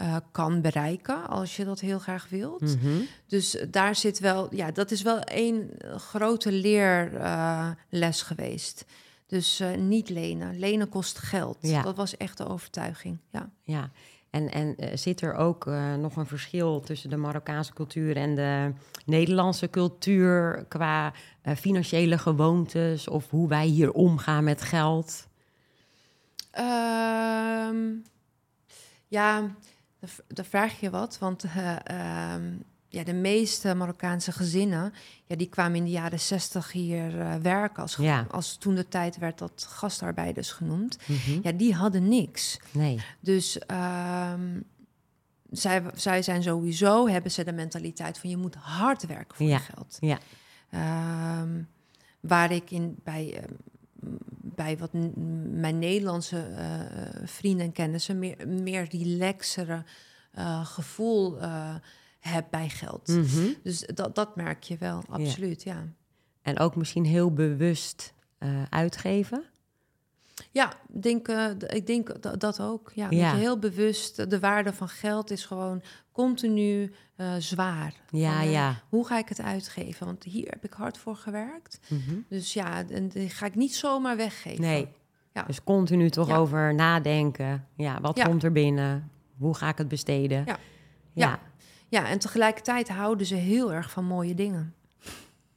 uh, 0.01 0.15
kan 0.31 0.61
bereiken 0.61 1.27
als 1.27 1.55
je 1.55 1.65
dat 1.65 1.79
heel 1.79 1.99
graag 1.99 2.29
wilt. 2.29 2.61
Mm 2.61 2.79
-hmm. 2.81 3.07
Dus 3.27 3.65
daar 3.69 3.95
zit 3.95 4.19
wel, 4.19 4.55
ja, 4.55 4.71
dat 4.71 4.91
is 4.91 5.01
wel 5.01 5.19
één 5.19 5.69
grote 5.97 6.51
leerles 6.51 8.21
geweest. 8.21 8.85
Dus 9.27 9.61
uh, 9.61 9.75
niet 9.75 10.09
lenen. 10.09 10.59
Lenen 10.59 10.89
kost 10.89 11.17
geld. 11.17 11.57
Ja. 11.61 11.81
Dat 11.81 11.95
was 11.95 12.17
echt 12.17 12.37
de 12.37 12.47
overtuiging. 12.47 13.17
Ja. 13.31 13.49
ja. 13.61 13.89
En, 14.29 14.51
en 14.51 14.97
zit 14.99 15.21
er 15.21 15.33
ook 15.33 15.65
nog 15.99 16.15
een 16.15 16.25
verschil 16.25 16.79
tussen 16.79 17.09
de 17.09 17.17
Marokkaanse 17.17 17.73
cultuur 17.73 18.15
en 18.17 18.35
de 18.35 18.73
Nederlandse 19.05 19.69
cultuur 19.69 20.65
qua 20.67 21.13
financiële 21.55 22.17
gewoontes 22.17 23.07
of 23.07 23.29
hoe 23.29 23.47
wij 23.47 23.65
hier 23.65 23.91
omgaan 23.91 24.43
met 24.43 24.61
geld? 24.61 25.27
Um, 26.59 28.03
ja, 29.11 29.55
daar 30.27 30.45
vraag 30.45 30.79
je 30.79 30.89
wat, 30.89 31.17
want 31.19 31.43
uh, 31.43 31.75
um, 32.33 32.63
ja, 32.87 33.03
de 33.03 33.13
meeste 33.13 33.73
Marokkaanse 33.73 34.31
gezinnen, 34.31 34.93
ja, 35.25 35.35
die 35.35 35.49
kwamen 35.49 35.77
in 35.77 35.83
de 35.83 35.89
jaren 35.89 36.19
zestig 36.19 36.71
hier 36.71 37.15
uh, 37.15 37.35
werken. 37.35 37.81
Als, 37.81 37.95
ja. 37.95 38.25
als 38.29 38.57
toen 38.57 38.75
de 38.75 38.87
tijd 38.87 39.17
werd 39.17 39.37
dat 39.37 39.65
gastarbeiders 39.69 40.51
genoemd. 40.51 40.97
Mm 41.05 41.15
-hmm. 41.25 41.39
Ja, 41.43 41.51
die 41.51 41.73
hadden 41.73 42.07
niks. 42.07 42.59
Nee. 42.71 43.01
Dus 43.19 43.59
um, 43.67 44.63
zij, 45.49 45.83
zij 45.95 46.21
zijn 46.21 46.43
sowieso, 46.43 47.07
hebben 47.07 47.31
ze 47.31 47.43
de 47.43 47.53
mentaliteit 47.53 48.17
van 48.17 48.29
je 48.29 48.37
moet 48.37 48.55
hard 48.55 49.05
werken 49.05 49.35
voor 49.35 49.45
ja. 49.45 49.57
je 49.57 49.73
geld. 49.73 49.97
Ja. 49.99 50.19
Um, 51.41 51.67
waar 52.19 52.51
ik 52.51 52.71
in, 52.71 52.99
bij 53.03 53.43
bij 54.63 54.77
wat 54.77 54.89
mijn 55.61 55.79
Nederlandse 55.79 56.47
uh, 56.49 57.27
vrienden 57.27 57.65
en 57.65 57.71
kennissen 57.71 58.19
meer, 58.19 58.47
meer 58.47 58.87
relaxere 58.91 59.83
uh, 60.37 60.65
gevoel 60.65 61.41
uh, 61.41 61.75
heb 62.19 62.47
bij 62.49 62.69
geld. 62.69 63.07
Mm 63.07 63.25
-hmm. 63.25 63.55
Dus 63.63 63.79
dat, 63.79 64.15
dat 64.15 64.35
merk 64.35 64.63
je 64.63 64.77
wel, 64.77 65.03
absoluut, 65.09 65.63
ja. 65.63 65.73
ja. 65.73 65.85
En 66.41 66.59
ook 66.59 66.75
misschien 66.75 67.05
heel 67.05 67.33
bewust 67.33 68.13
uitgeven? 68.69 69.43
Ja, 70.51 70.73
denk, 70.87 71.27
ik 71.67 71.87
denk 71.87 72.39
dat 72.39 72.59
ook. 72.59 72.91
Ja, 72.95 73.07
ja. 73.09 73.35
heel 73.35 73.59
bewust. 73.59 74.29
De 74.29 74.39
waarde 74.39 74.73
van 74.73 74.89
geld 74.89 75.31
is 75.31 75.45
gewoon 75.45 75.81
continu 76.11 76.91
uh, 77.17 77.33
zwaar. 77.37 77.93
Ja, 78.09 78.37
van, 78.37 78.45
uh, 78.45 78.51
ja. 78.51 78.81
Hoe 78.89 79.05
ga 79.05 79.17
ik 79.17 79.29
het 79.29 79.41
uitgeven? 79.41 80.05
Want 80.05 80.23
hier 80.23 80.47
heb 80.49 80.65
ik 80.65 80.73
hard 80.73 80.97
voor 80.97 81.15
gewerkt. 81.15 81.79
Mm 81.87 82.01
-hmm. 82.07 82.25
Dus 82.29 82.53
ja, 82.53 82.83
en 82.89 83.07
die 83.07 83.29
ga 83.29 83.45
ik 83.45 83.55
niet 83.55 83.75
zomaar 83.75 84.17
weggeven. 84.17 84.61
Nee. 84.61 84.87
Ja. 85.33 85.43
Dus 85.43 85.63
continu 85.63 86.09
toch 86.09 86.27
ja. 86.27 86.35
over 86.35 86.75
nadenken. 86.75 87.67
Ja, 87.75 88.01
wat 88.01 88.23
komt 88.23 88.43
er 88.43 88.51
binnen? 88.51 89.11
Hoe 89.37 89.55
ga 89.55 89.69
ik 89.69 89.77
het 89.77 89.87
besteden? 89.87 90.43
Ja. 90.45 90.57
Ja. 91.13 91.39
ja, 91.87 92.07
en 92.07 92.19
tegelijkertijd 92.19 92.89
houden 92.89 93.25
ze 93.25 93.35
heel 93.35 93.73
erg 93.73 93.91
van 93.91 94.05
mooie 94.05 94.33
dingen. 94.33 94.73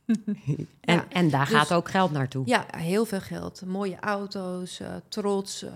en, 0.81 0.95
ja, 0.95 1.07
en 1.09 1.31
daar 1.31 1.47
dus, 1.47 1.55
gaat 1.55 1.73
ook 1.73 1.89
geld 1.89 2.11
naartoe. 2.11 2.47
Ja, 2.47 2.67
heel 2.77 3.05
veel 3.05 3.21
geld. 3.21 3.67
Mooie 3.67 4.01
auto's, 4.01 4.81
uh, 4.81 4.89
trots, 5.09 5.63
uh, 5.63 5.71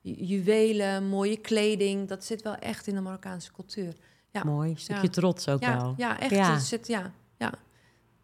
juwelen, 0.00 1.08
mooie 1.08 1.36
kleding. 1.36 2.08
Dat 2.08 2.24
zit 2.24 2.42
wel 2.42 2.54
echt 2.54 2.86
in 2.86 2.94
de 2.94 3.00
Marokkaanse 3.00 3.52
cultuur. 3.52 3.94
Ja. 4.30 4.44
Mooi, 4.44 4.70
een 4.70 4.78
stukje 4.78 5.10
trots 5.10 5.48
ook 5.48 5.60
wel. 5.60 5.94
Ja, 5.96 6.20
echt. 6.20 6.30
Ja. 6.30 6.58
Zit, 6.58 6.86
ja, 6.86 7.12
ja, 7.36 7.52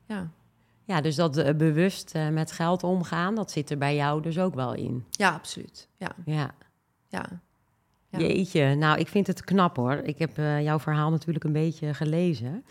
ja. 0.06 0.30
ja, 0.84 1.00
dus 1.00 1.14
dat 1.14 1.38
uh, 1.38 1.54
bewust 1.54 2.14
met 2.30 2.52
geld 2.52 2.82
omgaan, 2.82 3.34
dat 3.34 3.50
zit 3.50 3.70
er 3.70 3.78
bij 3.78 3.94
jou 3.94 4.22
dus 4.22 4.38
ook 4.38 4.54
wel 4.54 4.74
in. 4.74 5.04
Ja, 5.10 5.30
absoluut. 5.30 5.88
Ja. 5.96 6.10
Ja. 6.24 6.54
ja. 7.08 7.24
ja. 8.08 8.18
Jeetje, 8.18 8.74
nou, 8.74 8.98
ik 8.98 9.08
vind 9.08 9.26
het 9.26 9.44
knap 9.44 9.76
hoor. 9.76 9.94
Ik 9.94 10.18
heb 10.18 10.36
jouw 10.36 10.78
verhaal 10.78 11.10
natuurlijk 11.10 11.44
een 11.44 11.52
beetje 11.52 11.94
gelezen. 11.94 12.64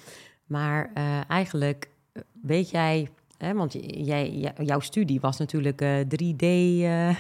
Maar 0.45 0.91
eigenlijk 1.27 1.89
weet 2.41 2.69
jij, 2.69 3.09
hè, 3.37 3.53
want 3.53 3.73
jij, 3.81 4.53
jouw 4.57 4.79
studie 4.79 5.19
was 5.19 5.37
natuurlijk 5.37 5.81
uh, 5.81 5.99
3D 5.99 6.45
uh, 6.45 7.15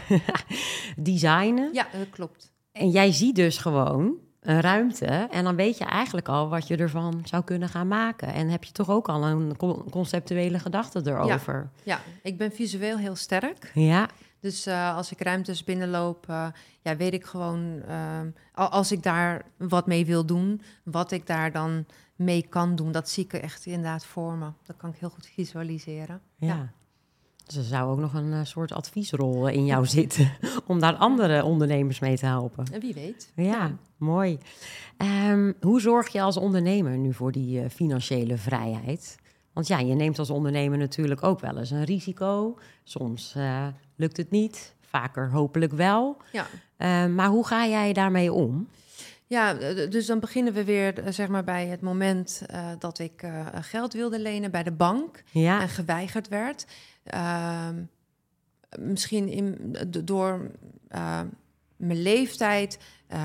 designen. 1.11 1.73
Ja, 1.73 1.87
dat 1.91 2.09
klopt. 2.09 2.51
En 2.71 2.89
jij 2.89 3.11
ziet 3.11 3.35
dus 3.35 3.57
gewoon 3.57 4.15
een 4.39 4.61
ruimte 4.61 5.27
en 5.31 5.43
dan 5.43 5.55
weet 5.55 5.77
je 5.77 5.85
eigenlijk 5.85 6.27
al 6.27 6.49
wat 6.49 6.67
je 6.67 6.77
ervan 6.77 7.21
zou 7.23 7.43
kunnen 7.43 7.69
gaan 7.69 7.87
maken. 7.87 8.33
En 8.33 8.49
heb 8.49 8.63
je 8.63 8.71
toch 8.71 8.89
ook 8.89 9.09
al 9.09 9.23
een 9.23 9.55
conceptuele 9.89 10.59
gedachte 10.59 11.01
erover? 11.05 11.69
Ja, 11.83 11.95
ja. 11.95 11.99
ik 12.21 12.37
ben 12.37 12.51
visueel 12.51 12.97
heel 12.97 13.15
sterk. 13.15 13.71
Ja. 13.73 14.09
Dus 14.39 14.67
uh, 14.67 14.95
als 14.95 15.11
ik 15.11 15.21
ruimtes 15.21 15.63
binnenloop, 15.63 16.25
uh, 16.29 16.47
ja, 16.81 16.95
weet 16.95 17.13
ik 17.13 17.25
gewoon, 17.25 17.81
uh, 17.87 18.19
als 18.53 18.91
ik 18.91 19.03
daar 19.03 19.45
wat 19.57 19.87
mee 19.87 20.05
wil 20.05 20.25
doen, 20.25 20.61
wat 20.83 21.11
ik 21.11 21.27
daar 21.27 21.51
dan 21.51 21.85
mee 22.17 22.47
kan 22.49 22.75
doen. 22.75 22.91
Dat 22.91 23.09
zie 23.09 23.23
ik 23.23 23.33
echt 23.33 23.65
inderdaad 23.65 24.05
voor 24.05 24.33
me. 24.33 24.49
Dat 24.63 24.77
kan 24.77 24.89
ik 24.89 24.95
heel 24.99 25.09
goed 25.09 25.25
visualiseren. 25.25 26.21
Ja. 26.35 26.47
ja. 26.47 26.71
Dus 27.45 27.55
er 27.55 27.63
zou 27.63 27.91
ook 27.91 27.99
nog 27.99 28.13
een 28.13 28.31
uh, 28.31 28.39
soort 28.43 28.71
adviesrol 28.71 29.47
in 29.47 29.65
jou 29.65 29.85
zitten 29.97 30.31
om 30.65 30.79
daar 30.79 30.95
andere 30.95 31.43
ondernemers 31.43 31.99
mee 31.99 32.17
te 32.17 32.25
helpen. 32.25 32.65
En 32.71 32.79
wie 32.79 32.93
weet. 32.93 33.31
Ja, 33.35 33.43
ja. 33.43 33.77
mooi. 33.97 34.37
Um, 35.27 35.55
hoe 35.61 35.81
zorg 35.81 36.07
je 36.07 36.21
als 36.21 36.37
ondernemer 36.37 36.97
nu 36.97 37.13
voor 37.13 37.31
die 37.31 37.61
uh, 37.61 37.69
financiële 37.69 38.37
vrijheid? 38.37 39.17
Want 39.53 39.67
ja, 39.67 39.79
je 39.79 39.93
neemt 39.93 40.19
als 40.19 40.29
ondernemer 40.29 40.77
natuurlijk 40.77 41.23
ook 41.23 41.39
wel 41.39 41.57
eens 41.57 41.71
een 41.71 41.83
risico. 41.83 42.57
Soms 42.83 43.33
uh, 43.37 43.67
lukt 43.95 44.17
het 44.17 44.31
niet, 44.31 44.75
vaker 44.81 45.31
hopelijk 45.31 45.73
wel. 45.73 46.17
Ja. 46.31 46.45
Uh, 46.77 47.15
maar 47.15 47.27
hoe 47.27 47.47
ga 47.47 47.67
jij 47.67 47.93
daarmee 47.93 48.33
om? 48.33 48.67
Ja, 49.29 49.53
dus 49.87 50.05
dan 50.05 50.19
beginnen 50.19 50.53
we 50.53 50.63
weer 50.63 51.03
zeg 51.09 51.27
maar 51.27 51.43
bij 51.43 51.67
het 51.67 51.81
moment 51.81 52.41
uh, 52.51 52.69
dat 52.79 52.99
ik 52.99 53.23
uh, 53.23 53.47
geld 53.61 53.93
wilde 53.93 54.19
lenen 54.19 54.51
bij 54.51 54.63
de 54.63 54.71
bank 54.71 55.23
ja. 55.31 55.61
en 55.61 55.69
geweigerd 55.69 56.27
werd. 56.27 56.65
Uh, 57.13 57.69
misschien 58.79 59.27
in, 59.27 59.75
door 60.03 60.51
mijn 61.77 62.01
leeftijd 62.01 62.79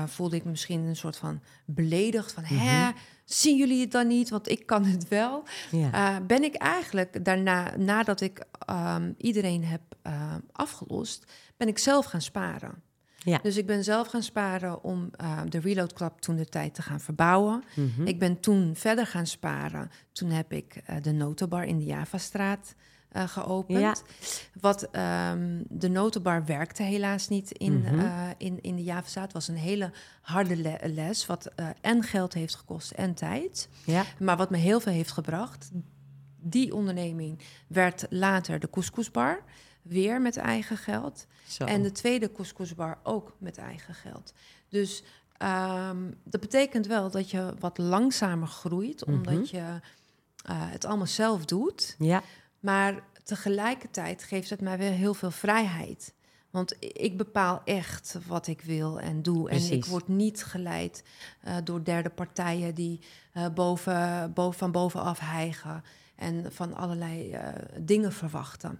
voelde 0.05 0.35
ik 0.35 0.43
misschien 0.43 0.79
een 0.79 0.95
soort 0.95 1.17
van 1.17 1.41
beledigd 1.65 2.31
van, 2.31 2.43
hè, 2.43 2.87
mhm. 2.87 2.97
zien 3.25 3.57
jullie 3.57 3.81
het 3.81 3.91
dan 3.91 4.07
niet? 4.07 4.29
Want 4.29 4.49
ik 4.49 4.65
kan 4.65 4.85
het 4.85 5.07
wel. 5.07 5.43
Ja. 5.71 6.21
Ben 6.21 6.43
ik 6.43 6.55
eigenlijk 6.55 7.25
daarna, 7.25 7.77
nadat 7.77 8.21
ik 8.21 8.43
um, 8.69 9.15
iedereen 9.17 9.65
heb 9.65 9.81
afgelost, 10.51 11.31
ben 11.57 11.67
ik 11.67 11.77
zelf 11.77 12.05
gaan 12.05 12.21
sparen. 12.21 12.81
Ja. 13.23 13.39
Dus 13.43 13.57
ik 13.57 13.65
ben 13.65 13.83
zelf 13.83 14.07
gaan 14.07 14.23
sparen 14.23 14.83
om 14.83 15.09
uh, 15.21 15.41
de 15.49 15.59
Reload 15.59 15.93
Club 15.93 16.19
toen 16.19 16.35
de 16.35 16.49
tijd 16.49 16.73
te 16.73 16.81
gaan 16.81 16.99
verbouwen. 16.99 17.63
Mm 17.75 18.07
Ik 18.07 18.19
ben 18.19 18.39
toen 18.39 18.75
verder 18.75 19.07
gaan 19.07 19.27
sparen. 19.27 19.91
Toen 20.11 20.29
heb 20.29 20.51
ik 20.53 20.81
uh, 20.89 20.95
de 21.01 21.11
notenbar 21.11 21.63
in 21.63 21.77
de 21.77 21.85
Javastraat 21.85 22.75
uh, 23.15 23.27
geopend. 23.27 23.79
Ja. 23.79 23.95
Wat 24.61 24.83
um, 24.83 25.63
de 25.69 25.89
notenbar 25.89 26.45
werkte 26.45 26.83
helaas 26.83 27.27
niet 27.27 27.51
in, 27.51 27.73
mm 27.73 27.85
-hmm. 27.85 28.33
in, 28.37 28.61
in 28.61 28.75
de 28.75 28.83
Javastraat. 28.83 29.23
Het 29.23 29.33
was 29.33 29.47
een 29.47 29.55
hele 29.55 29.91
harde 30.21 30.55
le 30.55 30.77
les, 30.83 31.25
wat 31.25 31.51
en 31.81 32.03
geld 32.03 32.33
heeft 32.33 32.55
gekost 32.55 32.91
en 32.91 33.13
tijd. 33.13 33.69
Ja. 33.85 34.03
Maar 34.19 34.37
wat 34.37 34.49
me 34.49 34.57
heel 34.57 34.79
veel 34.79 34.93
heeft 34.93 35.11
gebracht. 35.11 35.71
Die 36.45 36.75
onderneming 36.75 37.39
werd 37.67 38.05
later 38.09 38.59
de 38.59 38.69
couscousbar 38.69 39.43
weer 39.83 40.21
met 40.21 40.37
eigen 40.37 40.77
geld. 40.77 41.25
Zo. 41.47 41.63
En 41.63 41.81
de 41.81 41.91
tweede 41.91 42.31
couscousbar 42.31 42.99
ook 43.03 43.35
met 43.37 43.57
eigen 43.57 43.93
geld. 43.93 44.33
Dus 44.69 45.03
um, 45.39 46.17
dat 46.23 46.41
betekent 46.41 46.87
wel 46.87 47.09
dat 47.09 47.29
je 47.31 47.53
wat 47.59 47.77
langzamer 47.77 48.47
groeit, 48.47 49.05
omdat 49.05 49.33
mm 49.33 49.39
-hmm. 49.39 49.47
je 49.51 49.79
uh, 50.49 50.71
het 50.71 50.85
allemaal 50.85 51.07
zelf 51.07 51.45
doet. 51.45 51.95
Ja. 51.99 52.23
Maar 52.59 53.03
tegelijkertijd 53.23 54.23
geeft 54.23 54.49
het 54.49 54.61
mij 54.61 54.77
wel 54.77 54.91
heel 54.91 55.13
veel 55.13 55.31
vrijheid. 55.31 56.13
Want 56.49 56.75
ik 56.79 57.17
bepaal 57.17 57.61
echt 57.65 58.17
wat 58.27 58.47
ik 58.47 58.61
wil 58.61 58.99
en 58.99 59.21
doe. 59.21 59.43
Precies. 59.43 59.69
En 59.69 59.75
ik 59.75 59.85
word 59.85 60.07
niet 60.07 60.43
geleid 60.43 61.03
uh, 61.47 61.55
door 61.63 61.83
derde 61.83 62.09
partijen 62.09 62.75
die 62.75 62.99
uh, 63.33 63.47
boven, 63.49 64.33
boven, 64.33 64.59
van 64.59 64.71
bovenaf 64.71 65.19
hijgen 65.19 65.83
en 66.15 66.53
van 66.53 66.73
allerlei 66.73 67.33
uh, 67.33 67.47
dingen 67.79 68.11
verwachten. 68.11 68.79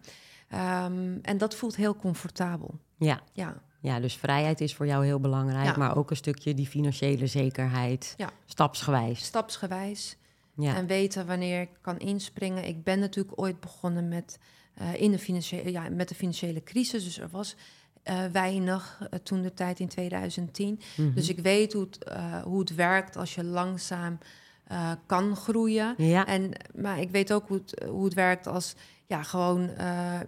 Um, 0.53 1.19
en 1.21 1.37
dat 1.37 1.55
voelt 1.55 1.75
heel 1.75 1.95
comfortabel. 1.95 2.79
Ja. 2.97 3.21
ja. 3.31 3.61
Ja, 3.83 3.99
dus 3.99 4.15
vrijheid 4.15 4.61
is 4.61 4.75
voor 4.75 4.85
jou 4.85 5.05
heel 5.05 5.19
belangrijk, 5.19 5.65
ja. 5.65 5.77
maar 5.77 5.97
ook 5.97 6.09
een 6.09 6.15
stukje 6.15 6.53
die 6.53 6.67
financiële 6.67 7.27
zekerheid, 7.27 8.13
ja. 8.17 8.29
stapsgewijs. 8.45 9.23
Stapsgewijs. 9.23 10.17
Ja. 10.55 10.75
En 10.75 10.87
weten 10.87 11.25
wanneer 11.25 11.61
ik 11.61 11.69
kan 11.81 11.99
inspringen. 11.99 12.67
Ik 12.67 12.83
ben 12.83 12.99
natuurlijk 12.99 13.41
ooit 13.41 13.59
begonnen 13.59 14.07
met, 14.07 14.39
uh, 14.81 15.01
in 15.01 15.11
de, 15.11 15.19
financiële, 15.19 15.71
ja, 15.71 15.89
met 15.89 16.09
de 16.09 16.15
financiële 16.15 16.63
crisis. 16.63 17.03
Dus 17.03 17.19
er 17.19 17.29
was 17.29 17.55
uh, 18.03 18.25
weinig 18.31 18.99
uh, 19.01 19.19
toen 19.23 19.41
de 19.41 19.53
tijd 19.53 19.79
in 19.79 19.87
2010. 19.87 20.67
Mm 20.69 20.77
-hmm. 20.95 21.13
Dus 21.13 21.29
ik 21.29 21.39
weet 21.39 21.73
hoe 21.73 21.87
het, 21.91 22.13
hoe 22.43 22.59
het 22.59 22.75
werkt 22.75 23.17
als 23.17 23.35
je 23.35 23.43
langzaam 23.43 24.17
kan 25.05 25.35
groeien. 25.35 25.93
Ja. 25.97 26.25
En, 26.25 26.51
maar 26.75 26.99
ik 26.99 27.09
weet 27.09 27.33
ook 27.33 27.47
hoe 27.47 27.57
het, 27.57 27.83
hoe 27.89 28.03
het 28.03 28.13
werkt 28.13 28.47
als 28.47 28.75
ja, 29.15 29.23
gewoon 29.23 29.69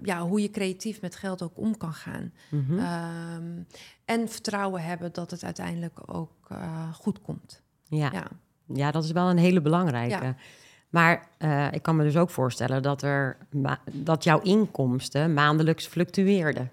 ja, 0.03 0.21
hoe 0.21 0.41
je 0.41 0.49
creatief 0.49 1.01
met 1.01 1.15
geld 1.15 1.41
ook 1.41 1.57
om 1.57 1.77
kan 1.77 1.93
gaan. 1.93 2.33
Mm 2.49 2.65
-hmm. 2.67 2.79
um, 2.79 3.67
en 4.05 4.29
vertrouwen 4.29 4.83
hebben 4.83 5.13
dat 5.13 5.31
het 5.31 5.43
uiteindelijk 5.43 5.99
ook 6.05 6.47
goed 6.93 7.21
komt. 7.21 7.61
Ja. 7.87 8.09
ja. 8.11 8.27
Ja, 8.73 8.91
dat 8.91 9.03
is 9.03 9.11
wel 9.11 9.29
een 9.29 9.37
hele 9.37 9.61
belangrijke. 9.61 10.35
Maar 10.89 11.27
uh, 11.39 11.71
ik 11.71 11.81
kan 11.81 11.95
me 11.95 12.03
dus 12.03 12.17
ook 12.17 12.29
voorstellen 12.29 12.81
dat, 12.81 13.01
er 13.01 13.37
dat 13.91 14.23
jouw 14.23 14.41
inkomsten 14.41 15.33
maandelijks 15.33 15.87
fluctueerden. 15.87 16.71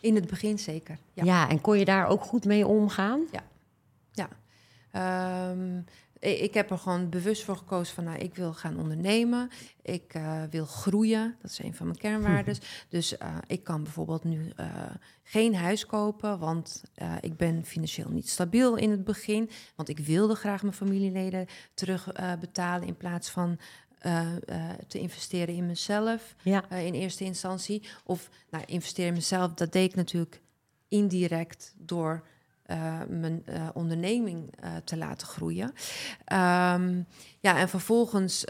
In 0.00 0.14
het 0.14 0.26
begin 0.26 0.58
zeker. 0.58 0.98
Ja, 1.12 1.24
ja 1.24 1.48
en 1.48 1.60
kon 1.60 1.78
je 1.78 1.84
daar 1.84 2.06
ook 2.06 2.22
goed 2.22 2.44
mee 2.44 2.66
omgaan? 2.66 3.20
Ja. 3.32 3.42
ja. 4.12 5.50
Um, 5.50 5.84
ik 6.18 6.54
heb 6.54 6.70
er 6.70 6.78
gewoon 6.78 7.08
bewust 7.08 7.44
voor 7.44 7.56
gekozen 7.56 7.94
van, 7.94 8.04
nou, 8.04 8.18
ik 8.18 8.34
wil 8.34 8.52
gaan 8.52 8.78
ondernemen. 8.78 9.50
Ik 9.82 10.14
uh, 10.14 10.42
wil 10.50 10.66
groeien. 10.66 11.36
Dat 11.42 11.50
is 11.50 11.58
een 11.58 11.74
van 11.74 11.86
mijn 11.86 11.98
kernwaarden. 11.98 12.56
Dus 12.88 13.12
uh, 13.12 13.36
ik 13.46 13.64
kan 13.64 13.82
bijvoorbeeld 13.82 14.24
nu 14.24 14.52
uh, 14.60 14.66
geen 15.22 15.54
huis 15.54 15.86
kopen, 15.86 16.38
want 16.38 16.82
ik 17.20 17.36
ben 17.36 17.64
financieel 17.64 18.10
niet 18.10 18.28
stabiel 18.28 18.76
in 18.76 18.90
het 18.90 19.04
begin. 19.04 19.50
Want 19.74 19.88
ik 19.88 19.98
wilde 19.98 20.34
graag 20.34 20.62
mijn 20.62 20.74
familieleden 20.74 21.46
terugbetalen 21.74 22.86
in 22.86 22.96
plaats 22.96 23.30
van 23.30 23.58
te 24.88 24.98
investeren 24.98 25.54
in 25.54 25.66
mezelf 25.66 26.34
ja. 26.42 26.70
in 26.70 26.94
eerste 26.94 27.24
instantie. 27.24 27.82
Of 28.04 28.30
nou, 28.50 28.64
investeren 28.66 29.08
in 29.08 29.16
mezelf, 29.16 29.54
dat 29.54 29.72
deed 29.72 29.90
ik 29.90 29.96
natuurlijk 29.96 30.40
indirect 30.88 31.74
door 31.78 32.26
uh, 32.70 33.00
mijn 33.08 33.42
uh, 33.48 33.68
onderneming 33.74 34.54
uh, 34.64 34.70
te 34.84 34.96
laten 34.96 35.26
groeien. 35.26 35.66
Um, 36.32 37.06
ja, 37.40 37.58
en 37.58 37.68
vervolgens 37.68 38.44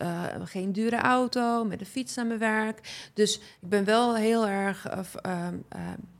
geen 0.44 0.72
dure 0.72 0.96
auto, 0.96 1.64
met 1.64 1.79
de 1.79 1.87
fiets 1.87 2.14
naar 2.14 2.27
mijn 2.27 2.38
werk. 2.38 3.11
Dus 3.14 3.37
ik 3.37 3.68
ben 3.68 3.85
wel 3.85 4.16
heel 4.16 4.46
erg, 4.46 4.87
ehm, 4.87 5.55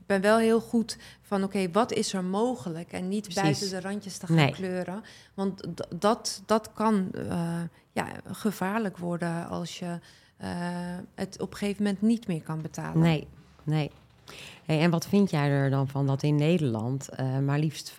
ben 0.05 0.21
wel 0.21 0.37
heel 0.37 0.61
goed 0.61 0.97
van 1.21 1.43
oké, 1.43 1.71
wat 1.71 1.91
is 1.91 2.13
er 2.13 2.23
mogelijk? 2.23 2.91
En 2.91 3.07
niet 3.07 3.21
Precies. 3.21 3.41
buiten 3.41 3.69
de 3.69 3.87
randjes 3.87 4.17
te 4.17 4.25
gaan 4.25 4.35
nee. 4.35 4.51
kleuren. 4.51 5.03
Want 5.33 5.67
dat, 5.99 6.41
dat 6.45 6.73
kan 6.73 7.11
ja, 7.91 8.07
gevaarlijk 8.25 8.97
worden 8.97 9.47
als 9.47 9.79
je 9.79 9.99
het 11.15 11.41
op 11.41 11.51
een 11.51 11.57
gegeven 11.57 11.83
moment 11.83 12.01
niet 12.01 12.27
meer 12.27 12.41
kan 12.41 12.61
betalen. 12.61 13.01
Nee, 13.01 13.27
nee. 13.63 13.91
En 14.65 14.89
wat 14.89 15.07
vind 15.07 15.29
jij 15.29 15.49
er 15.49 15.69
dan 15.69 15.87
van 15.87 16.07
dat 16.07 16.23
in 16.23 16.35
Nederland 16.35 17.09
uh, 17.19 17.39
maar 17.39 17.59
liefst 17.59 17.93
50% 17.93 17.95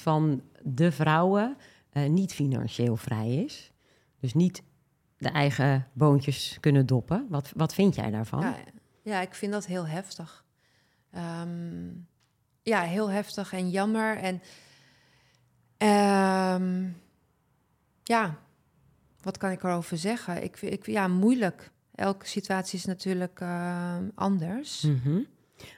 van 0.00 0.42
de 0.62 0.92
vrouwen 0.92 1.56
uh, 1.92 2.08
niet 2.08 2.34
financieel 2.34 2.96
vrij 2.96 3.34
is? 3.34 3.72
Dus 4.20 4.34
niet 4.34 4.62
de 5.18 5.28
eigen 5.28 5.86
boontjes 5.92 6.56
kunnen 6.60 6.86
doppen. 6.86 7.26
Wat, 7.28 7.52
wat 7.56 7.74
vind 7.74 7.94
jij 7.94 8.10
daarvan? 8.10 8.40
Ja, 8.40 8.56
ja 9.02 9.20
ik 9.20 9.34
vind 9.34 9.52
dat 9.52 9.66
heel 9.66 9.86
heftig. 9.86 10.44
Um, 11.16 12.06
ja, 12.62 12.80
heel 12.80 13.10
heftig 13.10 13.52
en 13.52 13.70
jammer. 13.70 14.16
En 14.16 14.34
um, 16.62 16.96
ja, 18.02 18.38
wat 19.22 19.38
kan 19.38 19.50
ik 19.50 19.62
erover 19.62 19.98
zeggen? 19.98 20.42
Ik, 20.42 20.60
ik, 20.60 20.86
ja, 20.86 21.08
moeilijk. 21.08 21.70
Elke 21.96 22.26
situatie 22.26 22.78
is 22.78 22.84
natuurlijk 22.84 23.40
uh, 23.40 23.96
anders. 24.14 24.82
-hmm. 24.82 25.26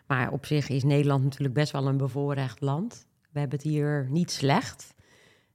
Maar 0.07 0.33
op 0.33 0.47
zich 0.47 0.69
is 0.69 0.85
Nederland 0.85 1.25
natuurlijk 1.25 1.55
best 1.55 1.73
wel 1.73 1.87
een 1.87 1.97
bevoorrecht 1.97 2.61
land. 2.61 3.07
We 3.31 3.39
hebben 3.39 3.59
het 3.59 3.69
hier 3.69 4.07
niet 4.11 4.31
slecht. 4.31 4.95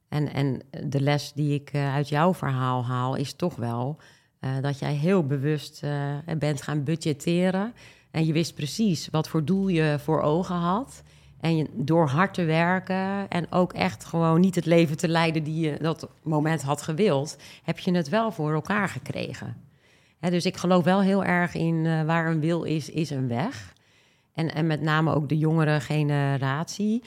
En, 0.08 0.32
en 0.32 0.60
de 0.88 1.00
les 1.00 1.32
die 1.32 1.54
ik 1.54 1.72
uh, 1.72 1.94
uit 1.94 2.08
jouw 2.08 2.34
verhaal 2.34 2.84
haal 2.84 3.14
is 3.14 3.32
toch 3.32 3.56
wel 3.56 3.98
uh, 4.40 4.50
dat 4.60 4.78
jij 4.78 4.94
heel 4.94 5.26
bewust 5.26 5.82
uh, 5.84 6.16
bent 6.38 6.62
gaan 6.62 6.84
budgetteren. 6.84 7.74
En 8.10 8.26
je 8.26 8.32
wist 8.32 8.54
precies 8.54 9.08
wat 9.10 9.28
voor 9.28 9.44
doel 9.44 9.68
je 9.68 9.96
voor 9.98 10.20
ogen 10.20 10.56
had. 10.56 11.02
En 11.40 11.68
door 11.72 12.08
hard 12.08 12.34
te 12.34 12.44
werken 12.44 13.28
en 13.28 13.52
ook 13.52 13.72
echt 13.72 14.04
gewoon 14.04 14.40
niet 14.40 14.54
het 14.54 14.66
leven 14.66 14.96
te 14.96 15.08
leiden 15.08 15.44
die 15.44 15.70
je 15.70 15.78
dat 15.80 16.08
moment 16.22 16.62
had 16.62 16.82
gewild, 16.82 17.36
heb 17.62 17.78
je 17.78 17.94
het 17.94 18.08
wel 18.08 18.32
voor 18.32 18.54
elkaar 18.54 18.88
gekregen. 18.88 19.56
Dus 20.30 20.46
ik 20.46 20.56
geloof 20.56 20.84
wel 20.84 21.00
heel 21.00 21.24
erg 21.24 21.54
in 21.54 22.06
waar 22.06 22.26
een 22.26 22.40
wil 22.40 22.62
is, 22.62 22.90
is 22.90 23.10
een 23.10 23.28
weg. 23.28 23.72
En, 24.34 24.54
en 24.54 24.66
met 24.66 24.80
name 24.80 25.14
ook 25.14 25.28
de 25.28 25.38
jongere 25.38 25.80
generatie. 25.80 27.02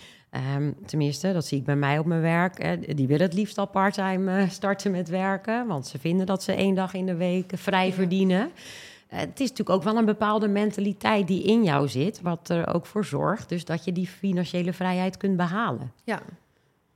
Um, 0.56 0.76
tenminste, 0.86 1.34
dat 1.34 1.46
zie 1.46 1.58
ik 1.58 1.66
bij 1.66 1.76
mij 1.76 2.00
op 2.00 2.06
mijn 2.06 2.22
werk. 2.22 2.64
Hè. 2.64 2.78
Die 2.78 3.08
willen 3.08 3.26
het 3.26 3.34
liefst 3.34 3.58
al 3.58 3.68
parttime 3.68 4.42
uh, 4.42 4.50
starten 4.50 4.92
met 4.92 5.10
werken. 5.10 5.68
Want 5.68 5.88
ze 5.88 6.00
vinden 6.00 6.26
dat 6.26 6.44
ze 6.44 6.52
één 6.52 6.76
dag 6.76 6.94
in 6.94 7.06
de 7.06 7.16
week 7.16 7.52
vrij 7.56 7.94
verdienen. 7.94 8.42
Uh, 8.46 9.20
het 9.20 9.40
is 9.40 9.50
natuurlijk 9.50 9.70
ook 9.70 9.84
wel 9.84 9.98
een 9.98 10.06
bepaalde 10.06 10.48
mentaliteit 10.48 11.28
die 11.28 11.44
in 11.44 11.64
jou 11.64 11.88
zit. 11.88 12.22
Wat 12.22 12.50
er 12.50 12.74
ook 12.74 12.86
voor 12.86 13.06
zorgt. 13.06 13.50
Dus 13.50 13.66
dat 13.66 13.86
je 13.86 13.92
die 13.92 14.08
financiële 14.08 14.74
vrijheid 14.74 15.18
kunt 15.18 15.38
behalen. 15.38 15.92
Ja, 16.04 16.22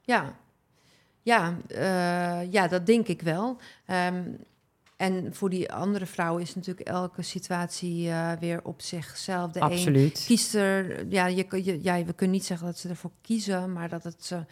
ja. 0.02 0.34
Ja, 1.24 1.58
uh, 1.68 2.52
ja 2.52 2.68
dat 2.68 2.86
denk 2.86 3.08
ik 3.08 3.22
wel. 3.22 3.58
Um, 4.08 4.38
en 5.02 5.34
voor 5.34 5.50
die 5.50 5.74
andere 5.74 6.06
vrouwen 6.06 6.42
is 6.42 6.56
natuurlijk 6.56 6.88
elke 6.88 7.22
situatie 7.22 8.08
uh, 8.08 8.32
weer 8.40 8.60
op 8.64 8.82
zichzelf. 8.82 9.52
De 9.52 9.60
Absoluut. 9.60 10.18
Een 10.18 10.26
kiest 10.26 10.56
er, 10.56 11.08
ja, 11.10 11.26
je, 11.26 11.64
je, 11.64 11.84
ja, 11.84 12.04
we 12.04 12.14
kunnen 12.14 12.36
niet 12.36 12.46
zeggen 12.46 12.68
dat 12.68 12.78
ze 12.78 12.90
ervoor 12.90 13.12
kiezen, 13.22 13.74
maar 13.74 13.90
dat 13.90 14.04
het 14.04 14.24
ze 14.24 14.46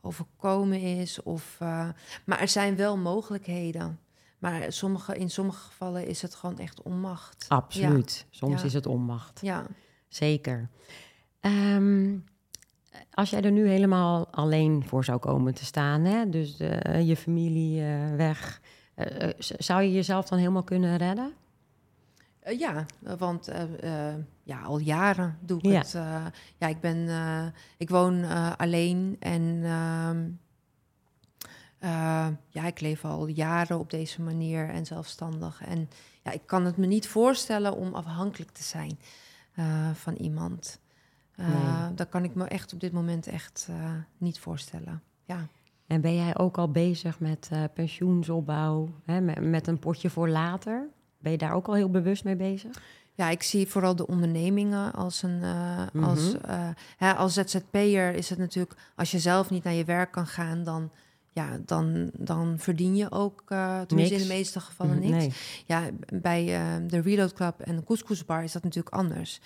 overkomen 0.00 0.80
is. 0.80 1.22
Of, 1.22 1.58
uh, 1.62 1.88
maar 2.24 2.40
er 2.40 2.48
zijn 2.48 2.76
wel 2.76 2.96
mogelijkheden. 2.96 3.98
Maar 4.38 4.72
sommige, 4.72 5.16
in 5.16 5.30
sommige 5.30 5.64
gevallen 5.64 6.06
is 6.06 6.22
het 6.22 6.34
gewoon 6.34 6.58
echt 6.58 6.82
onmacht. 6.82 7.44
Absoluut. 7.48 8.16
Ja. 8.18 8.24
Soms 8.30 8.60
ja. 8.60 8.66
is 8.66 8.72
het 8.72 8.86
onmacht. 8.86 9.40
Ja. 9.42 9.66
Zeker. 10.08 10.68
Um, 11.40 12.24
als 13.10 13.30
jij 13.30 13.42
er 13.42 13.52
nu 13.52 13.68
helemaal 13.68 14.28
alleen 14.30 14.84
voor 14.86 15.04
zou 15.04 15.18
komen 15.18 15.54
te 15.54 15.64
staan, 15.64 16.04
hè? 16.04 16.28
dus 16.28 16.56
je 17.02 17.16
familie 17.16 17.82
weg, 18.16 18.60
uh, 18.96 19.28
zou 19.38 19.82
je 19.82 19.92
jezelf 19.92 20.28
dan 20.28 20.38
helemaal 20.38 20.62
kunnen 20.62 20.96
redden? 20.96 21.32
Uh, 22.46 22.58
ja, 22.58 22.86
want 23.18 23.48
uh, 23.48 24.14
ja, 24.42 24.62
al 24.62 24.78
jaren 24.78 25.38
doe 25.40 25.58
ik 25.58 25.64
Ja. 25.64 25.78
het. 25.78 25.92
Ja, 26.58 26.66
ik 26.68 26.80
ben, 26.80 27.08
ik 27.76 27.88
woon 27.90 28.24
alleen 28.56 29.16
en 29.20 29.60
ehm, 29.62 30.30
ja, 32.48 32.66
ik 32.66 32.80
leef 32.80 33.04
al 33.04 33.26
jaren 33.26 33.78
op 33.78 33.90
deze 33.90 34.22
manier 34.22 34.68
en 34.68 34.86
zelfstandig. 34.86 35.62
En 35.64 35.88
ja, 36.22 36.30
ik 36.30 36.42
kan 36.46 36.64
het 36.64 36.76
me 36.76 36.86
niet 36.86 37.08
voorstellen 37.08 37.76
om 37.76 37.94
afhankelijk 37.94 38.50
te 38.50 38.62
zijn 38.62 38.98
van 39.94 40.14
iemand. 40.14 40.80
Nee. 41.36 41.94
Dat 41.94 42.08
kan 42.08 42.24
ik 42.24 42.34
me 42.34 42.44
echt 42.44 42.72
op 42.72 42.80
dit 42.80 42.92
moment 42.92 43.26
echt 43.26 43.68
niet 44.18 44.38
voorstellen. 44.38 45.02
Ja. 45.24 45.46
En 45.86 46.00
ben 46.00 46.14
jij 46.14 46.38
ook 46.38 46.58
al 46.58 46.70
bezig 46.70 47.20
met 47.20 47.48
eh, 47.52 47.62
pensioensopbouw, 47.74 48.88
hè, 49.04 49.20
met, 49.20 49.40
met 49.40 49.66
een 49.66 49.78
potje 49.78 50.10
voor 50.10 50.28
later? 50.28 50.88
Ben 51.18 51.32
je 51.32 51.38
daar 51.38 51.52
ook 51.54 51.66
al 51.66 51.74
heel 51.74 51.90
bewust 51.90 52.24
mee 52.24 52.36
bezig? 52.36 52.70
Ja, 53.14 53.28
ik 53.30 53.42
zie 53.42 53.66
vooral 53.68 53.96
de 53.96 54.06
ondernemingen 54.06 54.92
als 54.92 55.22
een. 55.22 55.42
eh, 55.42 56.02
als, 56.02 56.40
eh, 56.40 56.68
hè, 56.96 57.12
als 57.14 57.34
ZZP'er 57.34 58.14
is 58.14 58.30
het 58.30 58.38
natuurlijk. 58.38 58.74
Als 58.96 59.10
je 59.10 59.18
zelf 59.18 59.50
niet 59.50 59.64
naar 59.64 59.72
je 59.72 59.84
werk 59.84 60.10
kan 60.12 60.26
gaan, 60.26 60.64
dan. 60.64 60.90
Ja, 61.32 61.58
dan, 61.64 62.10
dan 62.18 62.54
verdien 62.58 62.96
je 62.96 63.10
ook, 63.10 63.42
eh 63.46 63.80
tenminste 63.80 64.14
in 64.14 64.20
de 64.20 64.26
meeste 64.34 64.60
gevallen 64.60 64.98
Mhm, 64.98 65.10
niks. 65.10 65.16
Nee. 65.24 65.32
Ja, 65.66 65.82
bij 66.22 66.44
de 66.86 67.00
Reload 67.00 67.32
Club 67.32 67.60
en 67.60 67.76
de 67.76 67.84
Couscous 67.84 68.24
Bar 68.24 68.42
is 68.44 68.52
dat 68.52 68.62
natuurlijk 68.62 68.94
anders. 68.94 69.40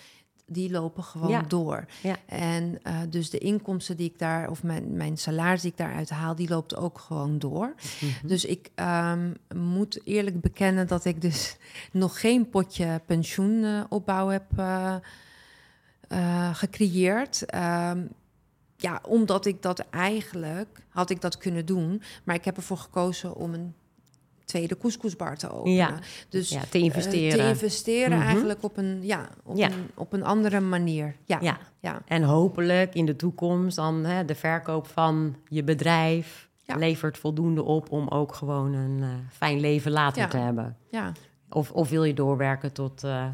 Die 0.52 0.70
lopen 0.70 1.02
gewoon 1.04 1.28
Ja. 1.28 1.42
door. 1.42 1.84
Ja. 2.02 2.16
En 2.26 2.78
eh, 2.82 2.98
dus 3.08 3.30
de 3.30 3.38
inkomsten 3.38 3.96
die 3.96 4.10
ik 4.10 4.18
daar, 4.18 4.50
of 4.50 4.62
mijn, 4.62 4.96
mijn 4.96 5.16
salaris 5.16 5.60
die 5.62 5.70
ik 5.70 5.76
daaruit 5.76 6.10
haal, 6.10 6.34
die 6.34 6.48
loopt 6.48 6.76
ook 6.76 6.98
gewoon 6.98 7.38
door. 7.38 7.74
Mhm. 8.00 8.26
Dus 8.26 8.44
ik 8.44 8.70
ehm, 8.74 9.32
moet 9.54 10.00
eerlijk 10.04 10.40
bekennen 10.40 10.86
dat 10.86 11.04
ik 11.04 11.20
dus 11.20 11.56
nog 11.92 12.20
geen 12.20 12.48
potje 12.48 13.00
pensioenopbouw 13.06 14.28
heb 14.28 14.44
eh, 14.56 14.94
eh, 16.08 16.54
gecreëerd. 16.54 17.44
Ehm, 17.44 18.02
ja, 18.76 19.00
omdat 19.08 19.46
ik 19.46 19.62
dat 19.62 19.84
eigenlijk 19.90 20.80
had 20.88 21.10
ik 21.10 21.20
dat 21.20 21.38
kunnen 21.38 21.66
doen, 21.66 22.02
maar 22.24 22.34
ik 22.34 22.44
heb 22.44 22.56
ervoor 22.56 22.76
gekozen 22.78 23.34
om 23.34 23.54
een 23.54 23.74
tweede 24.50 24.76
couscousbar 24.78 25.36
te 25.36 25.50
openen. 25.52 25.76
Ja. 25.76 25.94
Dus 26.28 26.48
ja, 26.48 26.60
te 26.70 26.78
eh, 26.78 26.84
investeren. 26.84 27.38
te 27.38 27.48
investeren 27.48 28.18
Mhm. 28.18 28.26
eigenlijk 28.26 28.62
op 28.62 28.76
een, 28.76 28.98
ja, 29.02 29.28
op, 29.44 29.56
Ja. 29.56 29.66
Een, 29.70 29.90
op 29.94 30.12
een 30.12 30.24
andere 30.24 30.60
manier. 30.60 31.14
Ja, 31.24 31.38
Ja. 31.40 31.58
ja. 31.80 32.02
En 32.06 32.22
hopelijk 32.22 32.94
in 32.94 33.06
de 33.06 33.16
toekomst 33.16 33.76
dan 33.76 34.04
hè, 34.04 34.24
de 34.24 34.34
verkoop 34.34 34.86
van 34.86 35.36
je 35.48 35.64
bedrijf 35.64 36.48
levert 36.66 37.18
voldoende 37.18 37.62
op 37.62 37.90
om 37.92 38.08
ook 38.08 38.34
gewoon 38.34 38.72
een 38.72 39.02
eh, 39.02 39.08
fijn 39.32 39.60
leven 39.60 39.90
later 39.92 40.28
te 40.28 40.36
hebben. 40.36 40.76
ja. 40.90 41.12
Of, 41.52 41.70
of 41.70 41.88
wil 41.88 42.04
je 42.04 42.14
doorwerken 42.14 42.72
tot 42.72 43.04
eh, 43.04 43.26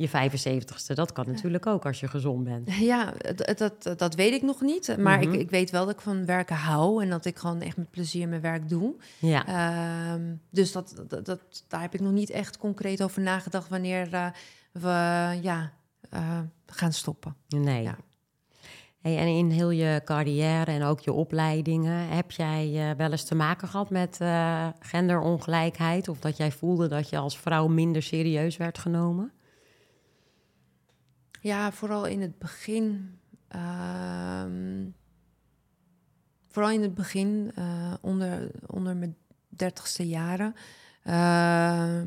je 0.00 0.08
75ste? 0.08 0.94
Dat 0.94 1.12
kan 1.12 1.26
natuurlijk 1.26 1.66
ook 1.66 1.86
als 1.86 2.00
je 2.00 2.08
gezond 2.08 2.44
bent. 2.44 2.74
Ja, 2.74 3.12
dat, 3.34 3.58
dat, 3.82 3.98
dat 3.98 4.14
weet 4.14 4.32
ik 4.32 4.42
nog 4.42 4.60
niet. 4.60 4.96
Maar 4.98 5.18
Mhm. 5.18 5.32
ik, 5.32 5.40
ik 5.40 5.50
weet 5.50 5.70
wel 5.70 5.84
dat 5.86 5.94
ik 5.94 6.00
van 6.00 6.24
werken 6.24 6.56
hou 6.56 7.02
en 7.02 7.10
dat 7.10 7.24
ik 7.24 7.38
gewoon 7.38 7.60
echt 7.60 7.76
met 7.76 7.90
plezier 7.90 8.28
mijn 8.28 8.40
werk 8.40 8.68
doe. 8.68 8.94
Ja, 9.18 9.46
Ehm, 9.46 10.34
dus 10.50 10.72
dat, 10.72 11.02
dat, 11.08 11.24
dat, 11.26 11.40
daar 11.68 11.80
heb 11.80 11.94
ik 11.94 12.00
nog 12.00 12.12
niet 12.12 12.30
echt 12.30 12.58
concreet 12.58 13.02
over 13.02 13.22
nagedacht 13.22 13.68
wanneer 13.68 14.12
eh, 14.14 14.26
we 14.72 14.88
ja, 15.42 15.72
eh, 16.10 16.38
gaan 16.66 16.92
stoppen. 16.92 17.34
nee. 17.48 17.82
Ja. 17.82 17.96
Hey, 19.00 19.18
en 19.18 19.26
in 19.26 19.50
heel 19.50 19.70
je 19.70 20.00
carrière 20.04 20.70
en 20.70 20.82
ook 20.82 21.00
je 21.00 21.12
opleidingen, 21.12 22.08
heb 22.08 22.30
jij 22.30 22.90
eh, 22.90 22.96
wel 22.96 23.10
eens 23.10 23.24
te 23.24 23.34
maken 23.34 23.68
gehad 23.68 23.90
met 23.90 24.18
genderongelijkheid? 24.80 26.08
Of 26.08 26.18
dat 26.18 26.36
jij 26.36 26.50
voelde 26.52 26.88
dat 26.88 27.08
je 27.08 27.16
als 27.18 27.38
vrouw 27.38 27.66
minder 27.66 28.02
serieus 28.02 28.56
werd 28.56 28.78
genomen? 28.78 29.32
Ja, 31.40 31.72
vooral 31.72 32.06
in 32.06 32.20
het 32.20 32.38
begin. 32.38 33.18
ehm, 33.48 34.88
vooral 36.48 36.70
in 36.70 36.82
het 36.82 36.94
begin, 36.94 37.52
eh, 37.54 37.94
onder, 38.00 38.50
onder 38.66 38.96
mijn 38.96 39.16
dertigste 39.48 40.08
jaren. 40.08 40.54
Eh, 41.02 42.00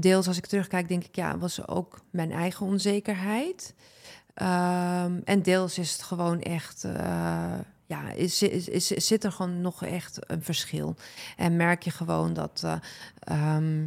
deels 0.00 0.26
als 0.26 0.36
ik 0.36 0.46
terugkijk, 0.46 0.88
denk 0.88 1.04
ik, 1.04 1.16
ja, 1.16 1.38
was 1.38 1.68
ook 1.68 2.00
mijn 2.10 2.32
eigen 2.32 2.66
onzekerheid. 2.66 3.74
Ehm, 4.34 5.20
en 5.24 5.42
deels 5.42 5.78
is 5.78 5.92
het 5.92 6.02
gewoon 6.02 6.40
echt, 6.40 6.84
eh, 6.84 7.58
ja, 7.86 8.10
is, 8.10 8.42
is, 8.42 8.68
is, 8.68 8.86
zit 8.86 9.24
er 9.24 9.32
gewoon 9.32 9.60
nog 9.60 9.84
echt 9.84 10.30
een 10.30 10.42
verschil. 10.42 10.96
En 11.36 11.56
merk 11.56 11.82
je 11.82 11.90
gewoon 11.90 12.32
dat 12.32 12.62
eh, 12.64 12.76
ehm, 13.18 13.86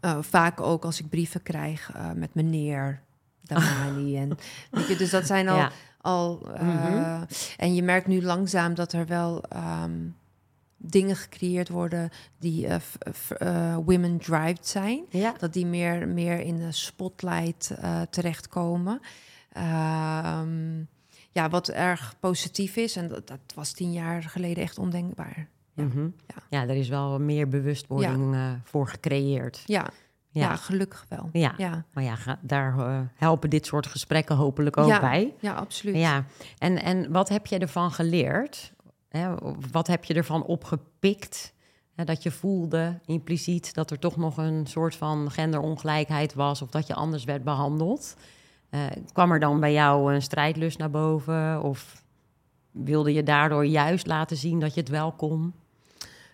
eh, 0.00 0.18
vaak 0.20 0.60
ook 0.60 0.84
als 0.84 1.00
ik 1.00 1.08
brieven 1.08 1.42
krijg 1.42 1.90
met 2.14 2.34
meneer, 2.34 3.02
Damani. 3.46 4.16
en, 4.16 4.28
weet 4.70 4.86
je, 4.88 4.96
dus 4.96 5.10
dat 5.10 5.26
zijn 5.26 5.48
al, 5.48 5.56
Ja. 5.56 5.70
al 6.00 6.52
eh, 6.54 6.62
Mhm. 6.62 7.24
en 7.56 7.74
je 7.74 7.82
merkt 7.82 8.06
nu 8.06 8.22
langzaam 8.22 8.74
dat 8.74 8.92
er 8.92 9.06
wel 9.06 9.42
ehm, 9.48 9.92
dingen 10.76 11.16
gecreëerd 11.16 11.68
worden 11.68 12.10
die 12.38 12.66
eh, 12.66 12.76
f- 13.12 13.30
eh, 13.30 13.76
women 13.84 14.18
driven 14.18 14.56
zijn. 14.60 15.04
Ja. 15.10 15.34
Dat 15.38 15.52
die 15.52 15.66
meer, 15.66 16.08
meer 16.08 16.40
in 16.40 16.56
de 16.56 16.72
spotlight 16.72 17.70
eh, 17.80 18.00
terechtkomen. 18.10 19.00
Ehm, 19.52 20.78
ja, 21.30 21.48
wat 21.50 21.68
erg 21.68 22.14
positief 22.20 22.76
is. 22.76 22.96
En 22.96 23.08
dat, 23.08 23.26
dat 23.28 23.40
was 23.54 23.72
tien 23.72 23.92
jaar 23.92 24.22
geleden 24.22 24.62
echt 24.62 24.78
ondenkbaar. 24.78 25.48
Ja. 25.74 25.84
Mhm. 25.84 26.00
Ja. 26.26 26.42
ja, 26.50 26.62
er 26.68 26.76
is 26.76 26.88
wel 26.88 27.20
meer 27.20 27.48
bewustwording 27.48 28.34
eh, 28.34 28.50
voor 28.64 28.88
gecreëerd. 28.88 29.62
Ja, 29.66 29.86
ja. 30.36 30.48
Ja, 30.48 30.56
gelukkig 30.56 31.06
wel. 31.08 31.28
ja. 31.32 31.54
Ja, 31.56 31.84
maar 31.92 32.04
ja, 32.04 32.14
ga- 32.14 32.38
daar 32.42 32.78
eh, 32.78 33.00
helpen 33.14 33.50
dit 33.50 33.66
soort 33.66 33.86
gesprekken 33.86 34.36
hopelijk 34.36 34.76
ook 34.76 34.88
Ja. 34.88 35.00
bij. 35.00 35.34
ja 35.40 35.52
absoluut. 35.54 35.96
Ja, 35.96 36.24
en, 36.58 36.82
en 36.82 37.12
wat 37.12 37.28
heb 37.28 37.46
je 37.46 37.58
ervan 37.58 37.90
geleerd? 37.92 38.72
Hè, 39.08 39.34
wat 39.72 39.86
heb 39.86 40.04
je 40.04 40.14
ervan 40.14 40.42
opgepikt? 40.44 41.54
Hè, 41.94 42.04
dat 42.04 42.22
je 42.22 42.30
voelde 42.30 42.98
impliciet 43.04 43.74
dat 43.74 43.90
er 43.90 43.98
toch 43.98 44.16
nog 44.16 44.36
een 44.36 44.66
soort 44.66 44.94
van 44.96 45.30
genderongelijkheid 45.30 46.34
was... 46.34 46.62
of 46.62 46.70
dat 46.70 46.86
je 46.86 46.94
anders 46.94 47.24
werd 47.24 47.44
behandeld. 47.44 48.16
Eh, 48.70 48.80
kwam 49.12 49.32
er 49.32 49.40
dan 49.40 49.60
bij 49.60 49.72
jou 49.72 50.14
een 50.14 50.22
strijdlust 50.22 50.78
naar 50.78 50.90
boven? 50.90 51.62
Of 51.62 52.02
wilde 52.70 53.12
je 53.12 53.22
daardoor 53.22 53.66
juist 53.66 54.06
laten 54.06 54.36
zien 54.36 54.58
dat 54.60 54.74
je 54.74 54.80
het 54.80 54.88
wel 54.88 55.12
kon? 55.12 55.54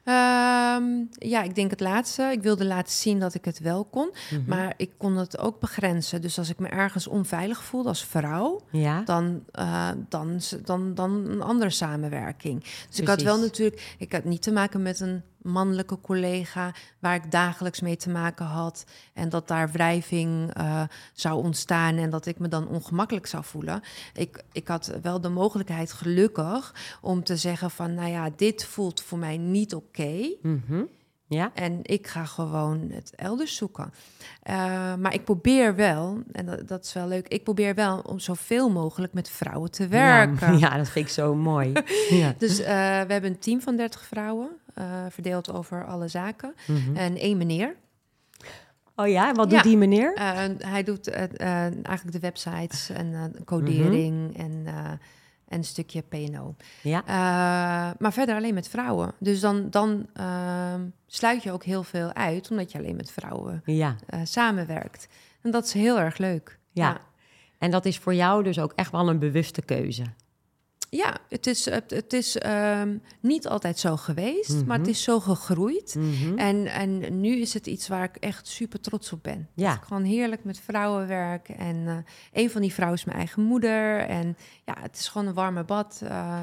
Ehm, 0.05 0.85
ja, 1.19 1.43
ik 1.43 1.55
denk 1.55 1.71
het 1.71 1.81
laatste. 1.81 2.23
Ik 2.23 2.43
wilde 2.43 2.65
laten 2.65 2.93
zien 2.93 3.21
dat 3.21 3.35
ik 3.35 3.45
het 3.45 3.59
wel 3.59 3.85
kon. 3.85 4.11
Mhm. 4.31 4.43
Maar 4.47 4.75
ik 4.77 4.91
kon 4.97 5.17
het 5.17 5.39
ook 5.39 5.61
begrenzen. 5.61 6.21
Dus 6.21 6.39
als 6.39 6.49
ik 6.51 6.59
me 6.59 6.69
ergens 6.69 7.07
onveilig 7.07 7.65
voelde 7.65 7.89
als 7.89 8.05
vrouw, 8.05 8.61
Ja, 8.71 9.03
dan, 9.03 9.45
eh, 9.53 9.91
dan, 10.09 10.41
dan, 10.65 10.95
dan 10.95 11.11
een 11.29 11.43
andere 11.43 11.71
samenwerking. 11.71 12.63
Dus 12.89 13.01
ik 13.01 13.07
had 13.07 13.23
wel 13.23 13.39
natuurlijk, 13.39 13.95
ik 13.99 14.13
had 14.13 14.25
niet 14.25 14.43
te 14.43 14.53
maken 14.53 14.83
met 14.83 15.01
een 15.01 15.23
mannelijke 15.43 16.01
collega 16.01 16.75
waar 16.99 17.15
ik 17.15 17.31
dagelijks 17.31 17.81
mee 17.81 17.97
te 17.97 18.11
maken 18.11 18.47
had. 18.47 18.85
En 19.13 19.29
dat 19.29 19.49
daar 19.49 19.71
wrijving 19.71 20.55
eh, 20.55 20.83
zou 21.13 21.45
ontstaan 21.45 21.97
en 21.97 22.11
dat 22.11 22.27
ik 22.27 22.39
me 22.39 22.49
dan 22.49 22.69
ongemakkelijk 22.69 23.27
zou 23.27 23.45
voelen. 23.45 23.83
Ik, 24.15 24.43
ik 24.53 24.69
had 24.69 24.93
wel 25.03 25.21
de 25.21 25.29
mogelijkheid, 25.29 25.93
gelukkig, 25.93 26.75
om 27.01 27.25
te 27.25 27.37
zeggen 27.37 27.71
van, 27.71 27.95
nou 27.95 28.11
ja, 28.11 28.31
dit 28.37 28.65
voelt 28.65 29.03
voor 29.03 29.19
mij 29.19 29.37
niet 29.37 29.75
oké. 29.75 30.35
Mhm. 30.43 30.83
ja? 31.27 31.51
En 31.55 31.81
ik 31.83 32.07
ga 32.07 32.25
gewoon 32.25 32.91
het 32.91 33.13
elders 33.15 33.57
zoeken. 33.57 33.93
Eh, 34.43 34.55
maar 34.95 35.15
ik 35.15 35.25
probeer 35.25 35.75
wel, 35.75 36.23
en 36.33 36.47
dat, 36.47 36.69
dat 36.69 36.85
is 36.85 36.93
wel 36.93 37.07
leuk, 37.07 37.29
ik 37.29 37.45
probeer 37.45 37.75
wel 37.75 37.99
om 37.99 38.19
zoveel 38.19 38.71
mogelijk 38.71 39.13
met 39.13 39.29
vrouwen 39.31 39.71
te 39.71 39.89
werken. 39.89 40.59
Ja, 40.59 40.59
ja, 40.69 40.77
dat 40.77 40.89
vind 40.89 41.07
ik 41.07 41.13
zo 41.13 41.35
mooi. 41.35 41.73
ja. 42.11 42.35
Dus 42.39 42.59
eh, 42.59 42.67
we 42.77 43.13
hebben 43.13 43.25
een 43.25 43.39
team 43.39 43.61
van 43.61 43.77
30 43.77 44.05
vrouwen, 44.05 44.49
verdeeld 45.09 45.53
over 45.53 45.87
alle 45.87 46.09
zaken. 46.09 46.55
Mhm. 46.67 46.97
En 46.97 47.17
één 47.17 47.37
meneer. 47.37 47.77
Oh 48.97 49.09
ja, 49.09 49.29
en 49.29 49.35
wat 49.35 49.51
Ja. 49.51 49.55
doet 49.57 49.65
die 49.71 49.77
meneer? 49.77 50.15
Eh, 50.15 50.43
hij 50.59 50.83
doet 50.83 51.09
eh, 51.09 51.23
eh, 51.23 51.73
eigenlijk 51.87 52.13
de 52.13 52.19
websites 52.19 52.89
en 52.91 53.15
eh, 53.15 53.45
codering 53.45 54.31
Mhm. 54.31 54.41
en, 54.41 54.63
eh, 54.67 54.75
en 55.49 55.59
een 55.59 55.65
stukje 55.65 56.01
P&O. 56.03 56.55
Ja, 56.83 57.03
Eh, 57.07 57.91
maar 57.99 58.13
verder 58.13 58.35
alleen 58.35 58.55
met 58.55 58.69
vrouwen. 58.69 59.13
Dus 59.19 59.41
dan, 59.41 59.71
dan 59.71 60.07
ehm, 60.15 60.81
sluit 61.07 61.43
je 61.43 61.53
ook 61.53 61.65
heel 61.65 61.83
veel 61.83 62.13
uit, 62.13 62.51
omdat 62.51 62.73
je 62.73 62.79
alleen 62.79 62.97
met 62.97 63.11
vrouwen 63.11 63.63
ja. 63.65 63.97
eh, 64.07 64.21
samenwerkt. 64.25 65.09
En 65.43 65.51
dat 65.51 65.65
is 65.65 65.73
heel 65.73 65.99
erg 65.99 66.19
leuk. 66.19 66.59
Ja. 66.71 67.01
En 67.59 67.71
dat 67.71 67.85
is 67.85 67.99
voor 67.99 68.15
jou 68.15 68.43
dus 68.43 68.59
ook 68.59 68.73
echt 68.77 68.91
wel 68.91 69.09
een 69.09 69.19
bewuste 69.19 69.63
keuze. 69.63 70.03
Ja, 70.95 71.17
het 71.29 71.47
is, 71.47 71.65
het, 71.71 72.13
is 72.13 72.39
ehm, 72.39 72.97
niet 73.21 73.49
altijd 73.49 73.79
zo 73.79 73.97
geweest, 73.97 74.51
Mhm. 74.55 74.67
maar 74.67 74.79
het 74.79 74.87
is 74.89 75.03
zo 75.03 75.21
gegroeid. 75.21 75.95
Mhm. 75.99 76.39
En, 76.39 76.67
en 76.67 77.21
nu 77.21 77.37
is 77.41 77.55
het 77.55 77.67
iets 77.67 77.89
waar 77.89 78.05
ik 78.05 78.17
echt 78.17 78.47
super 78.47 78.81
trots 78.81 79.13
op 79.13 79.23
ben. 79.23 79.49
Ja. 79.55 79.75
Ik 79.75 79.83
gewoon 79.83 80.05
heerlijk 80.05 80.45
met 80.45 80.61
vrouwen 80.61 81.07
werk. 81.07 81.49
En 81.49 81.85
eh, 81.87 81.97
een 82.43 82.51
van 82.51 82.61
die 82.61 82.73
vrouwen 82.73 82.99
is 82.99 83.05
mijn 83.05 83.19
eigen 83.19 83.43
moeder. 83.43 83.99
En 83.99 84.37
ja, 84.65 84.75
het 84.81 84.97
is 84.99 85.09
gewoon 85.09 85.27
een 85.27 85.35
warme 85.35 85.65
bad. 85.65 86.01
eh, 86.05 86.43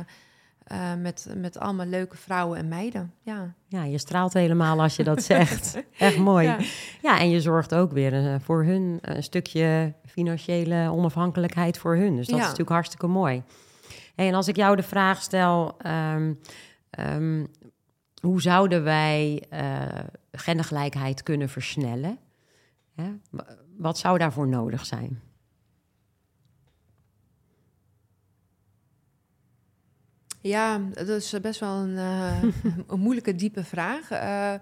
eh, 0.64 0.94
met, 1.00 1.28
met 1.36 1.60
allemaal 1.60 1.86
leuke 1.86 2.18
vrouwen 2.18 2.58
en 2.58 2.68
meiden. 2.68 3.14
Ja, 3.22 3.54
Ja, 3.68 3.84
je 3.84 3.98
straalt 3.98 4.34
helemaal 4.34 4.82
als 4.82 4.96
je 4.96 5.04
dat 5.04 5.24
zegt. 5.24 5.84
Echt 5.98 6.18
mooi. 6.18 6.48
Ja. 6.48 6.58
Ja. 7.02 7.20
en 7.20 7.30
je 7.30 7.42
zorgt 7.42 7.74
ook 7.76 7.92
weer 7.92 8.42
voor 8.42 8.64
hun 8.64 8.98
een 9.02 9.24
stukje 9.24 9.94
financiële 10.06 10.90
onafhankelijkheid 10.92 11.78
voor 11.78 11.96
hun. 11.96 12.16
Dus 12.16 12.26
dat 12.26 12.36
Ja. 12.36 12.42
is 12.42 12.44
natuurlijk 12.44 12.70
hartstikke 12.70 13.08
mooi. 13.08 13.44
En 14.20 14.34
als 14.34 14.48
ik 14.48 14.56
jou 14.56 14.76
de 14.76 14.84
vraag 14.84 15.22
stel, 15.22 15.78
ehm, 15.78 16.34
ehm, 16.90 17.46
hoe 18.22 18.42
zouden 18.42 18.84
wij 18.84 19.44
eh, 19.50 19.88
gendergelijkheid 20.32 21.24
kunnen 21.24 21.50
versnellen? 21.50 22.18
Hè? 22.96 23.12
Wa- 23.30 23.58
Wat 23.78 23.98
zou 23.98 24.18
daarvoor 24.18 24.48
nodig 24.48 24.86
zijn? 24.86 25.22
Ja, 30.42 30.78
dat 30.78 31.08
is 31.08 31.36
best 31.42 31.60
wel 31.60 31.76
een, 31.76 31.98
eh, 31.98 32.44
een 32.88 33.00
moeilijke, 33.00 33.36
diepe 33.36 33.64
vraag. 33.64 34.12
Eh, 34.12 34.54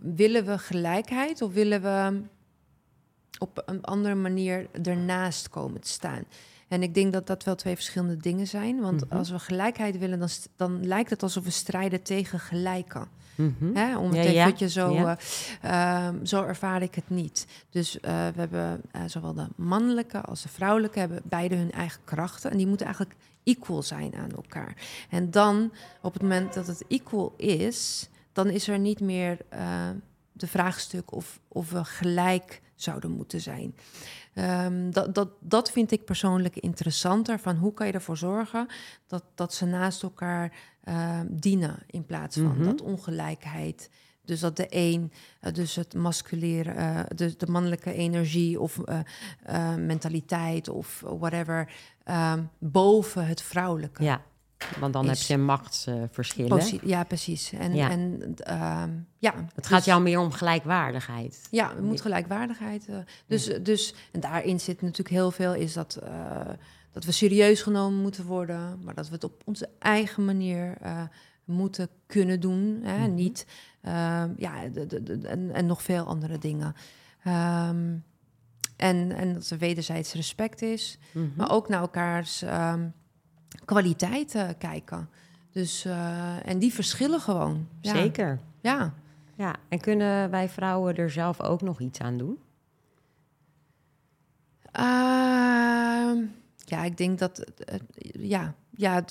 willen 0.00 0.44
we 0.44 0.58
gelijkheid 0.58 1.42
of 1.42 1.52
willen 1.52 1.82
we 1.82 2.22
op 3.38 3.62
een 3.66 3.82
andere 3.84 4.14
manier 4.14 4.68
ernaast 4.82 5.48
komen 5.48 5.80
te 5.80 5.88
staan? 5.88 6.24
En 6.68 6.82
ik 6.82 6.94
denk 6.94 7.12
dat 7.12 7.26
dat 7.26 7.44
wel 7.44 7.54
twee 7.54 7.74
verschillende 7.74 8.16
dingen 8.16 8.46
zijn. 8.46 8.80
Want 8.80 9.04
Mhm. 9.08 9.16
als 9.16 9.30
we 9.30 9.38
gelijkheid 9.38 9.98
willen, 9.98 10.18
dan, 10.18 10.28
dan 10.56 10.86
lijkt 10.86 11.10
het 11.10 11.22
alsof 11.22 11.44
we 11.44 11.50
strijden 11.50 12.02
tegen 12.02 12.40
gelijken. 12.40 13.08
Hè? 13.74 13.98
Om 13.98 14.14
Ja, 14.14 14.20
het 14.22 14.32
ja. 14.32 14.44
eventjes 14.44 14.72
zo... 14.72 14.92
Ja. 14.92 15.18
eh, 15.60 16.06
ehm, 16.06 16.24
zo 16.24 16.44
ervaar 16.44 16.82
ik 16.82 16.94
het 16.94 17.10
niet. 17.10 17.46
Dus 17.70 18.00
eh, 18.00 18.10
we 18.12 18.38
hebben 18.40 18.80
eh, 18.90 19.02
zowel 19.06 19.34
de 19.34 19.46
mannelijke 19.56 20.20
als 20.20 20.42
de 20.42 20.48
vrouwelijke... 20.48 20.98
hebben 20.98 21.20
beide 21.24 21.54
hun 21.56 21.72
eigen 21.72 22.00
krachten. 22.04 22.50
En 22.50 22.56
die 22.56 22.66
moeten 22.66 22.86
eigenlijk 22.86 23.16
equal 23.44 23.82
zijn 23.82 24.14
aan 24.14 24.30
elkaar. 24.30 24.76
En 25.10 25.30
dan, 25.30 25.72
op 26.02 26.12
het 26.12 26.22
moment 26.22 26.54
dat 26.54 26.66
het 26.66 26.84
equal 26.88 27.34
is... 27.36 28.08
dan 28.32 28.48
is 28.48 28.68
er 28.68 28.78
niet 28.78 29.00
meer 29.00 29.38
eh, 29.48 29.88
de 30.32 30.46
vraagstuk 30.46 31.12
of, 31.12 31.40
of 31.48 31.70
we 31.70 31.84
gelijk 31.84 32.60
zouden 32.74 33.10
moeten 33.10 33.40
zijn. 33.40 33.74
Ehm, 34.34 34.90
dat, 34.90 35.14
dat, 35.14 35.28
dat 35.40 35.70
vind 35.70 35.90
ik 35.92 36.04
persoonlijk 36.04 36.56
interessanter. 36.56 37.38
Van 37.38 37.56
hoe 37.56 37.72
kan 37.74 37.86
je 37.86 37.92
ervoor 37.92 38.16
zorgen 38.16 38.66
dat, 39.06 39.24
dat 39.34 39.54
ze 39.54 39.64
naast 39.66 40.02
elkaar 40.02 40.52
ehm, 40.84 41.26
dienen 41.30 41.78
in 41.86 42.06
plaats 42.06 42.36
van 42.36 42.56
Mhm. 42.56 42.64
dat 42.64 42.80
ongelijkheid. 42.82 43.90
Dus 44.24 44.40
dat 44.40 44.56
de 44.56 44.66
een, 44.70 45.12
eh, 45.40 45.52
dus 45.52 45.74
het 45.74 45.94
masculere, 45.94 46.70
eh, 46.70 47.00
dus 47.14 47.36
de 47.38 47.46
mannelijke 47.46 47.92
energie 47.92 48.60
of 48.60 48.78
eh, 48.78 49.74
mentaliteit 49.74 50.68
of 50.68 51.02
whatever, 51.18 51.72
ehm, 52.04 52.42
boven 52.58 53.26
het 53.26 53.42
vrouwelijke. 53.42 54.02
Ja, 54.02 54.22
want 54.80 54.92
dan 54.92 55.08
heb 55.08 55.16
je 55.16 55.36
machtsverschillen. 55.38 56.78
Ja, 56.88 57.04
precies. 57.04 57.52
En 57.52 57.74
Ja. 57.74 57.90
en, 57.90 58.34
ehm, 58.36 58.90
ja 59.18 59.34
Het 59.54 59.66
gaat 59.66 59.76
dus- 59.76 59.86
jou 59.86 60.02
meer 60.02 60.18
om 60.18 60.32
gelijkwaardigheid. 60.32 61.48
ja, 61.50 61.74
er 61.76 61.82
moet 61.82 62.00
gelijkwaardigheid. 62.00 62.88
eh, 62.88 62.96
dus, 63.26 63.44
dus, 63.62 63.94
en 64.12 64.20
daarin 64.20 64.60
zit 64.60 64.80
natuurlijk 64.82 65.08
heel 65.08 65.30
veel, 65.30 65.54
is 65.54 65.72
dat, 65.72 65.96
eh, 65.96 66.40
dat 66.92 67.04
we 67.04 67.12
serieus 67.12 67.62
genomen 67.62 68.00
moeten 68.02 68.24
worden, 68.24 68.78
maar 68.84 68.94
dat 68.94 69.08
we 69.08 69.14
het 69.14 69.24
op 69.24 69.42
onze 69.44 69.68
eigen 69.78 70.24
manier 70.24 70.76
eh, 70.80 71.02
moeten 71.44 71.88
kunnen 72.06 72.40
doen. 72.40 72.80
Hè? 72.82 72.98
Mhm. 72.98 73.14
Niet, 73.14 73.46
ehm, 73.82 74.30
ja, 74.36 74.68
de, 74.72 74.86
de, 74.86 75.02
de- 75.02 75.28
en, 75.28 75.50
en 75.52 75.66
nog 75.66 75.82
veel 75.82 76.04
andere 76.04 76.38
dingen. 76.38 76.74
Ehm, 77.24 77.96
en, 78.76 79.12
en 79.12 79.32
dat 79.32 79.50
er 79.50 79.58
wederzijds 79.58 80.12
respect 80.12 80.62
is, 80.62 80.98
Mhm. 81.12 81.26
maar 81.36 81.50
ook 81.50 81.68
naar 81.68 81.80
elkaars 81.80 82.42
kwaliteiten 83.64 84.58
kijken. 84.58 85.08
Dus, 85.52 85.84
eh, 85.84 86.48
en 86.48 86.58
die 86.58 86.72
verschillen 86.74 87.20
gewoon. 87.20 87.68
Ja. 87.80 87.94
Zeker. 87.94 88.38
Ja. 88.60 88.94
Ja, 89.36 89.54
en 89.68 89.80
kunnen 89.80 90.30
wij 90.30 90.48
vrouwen 90.48 90.96
er 90.96 91.10
zelf 91.10 91.40
ook 91.40 91.60
nog 91.62 91.80
iets 91.80 91.98
aan 91.98 92.18
doen? 92.18 92.38
Ehm, 94.72 96.18
ja, 96.64 96.84
ik 96.84 96.96
denk 96.96 97.18
dat, 97.18 97.38
eh, 97.38 97.78
ja, 98.12 98.54
ja, 98.76 99.04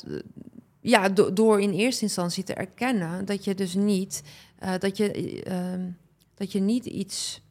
ja 0.81 1.09
do- 1.09 1.33
door 1.33 1.61
in 1.61 1.71
eerste 1.71 2.03
instantie 2.03 2.43
te 2.43 2.53
erkennen 2.53 3.25
dat 3.25 3.43
je 3.43 3.55
dus 3.55 3.73
niet, 3.75 4.23
eh, 4.59 4.73
dat, 4.79 4.97
je, 4.97 5.11
eh, 5.11 5.73
ehm, 5.73 5.89
dat 6.35 6.51
je 6.51 6.59
niet 6.59 6.85
iets 6.85 7.41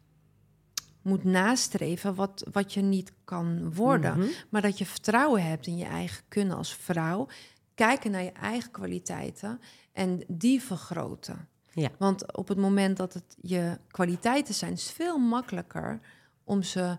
moet 1.02 1.24
nastreven 1.24 2.14
wat, 2.14 2.48
wat 2.52 2.72
je 2.72 2.80
niet 2.80 3.12
kan 3.24 3.74
worden, 3.74 4.18
Mhm. 4.18 4.28
maar 4.48 4.62
dat 4.62 4.78
je 4.78 4.86
vertrouwen 4.86 5.44
hebt 5.46 5.66
in 5.66 5.76
je 5.76 5.84
eigen 5.84 6.24
kunnen 6.28 6.56
als 6.56 6.74
vrouw, 6.74 7.28
kijken 7.74 8.10
naar 8.10 8.22
je 8.22 8.32
eigen 8.32 8.70
kwaliteiten 8.70 9.60
en 9.92 10.24
die 10.28 10.62
vergroten. 10.62 11.48
Ja. 11.72 11.88
Want 11.98 12.36
op 12.36 12.48
het 12.48 12.58
moment 12.58 12.96
dat 12.96 13.14
het 13.14 13.36
je 13.40 13.78
kwaliteiten 13.90 14.54
zijn, 14.54 14.72
is 14.72 14.82
het 14.82 14.92
veel 14.92 15.18
makkelijker 15.18 16.00
om 16.44 16.62
ze 16.62 16.96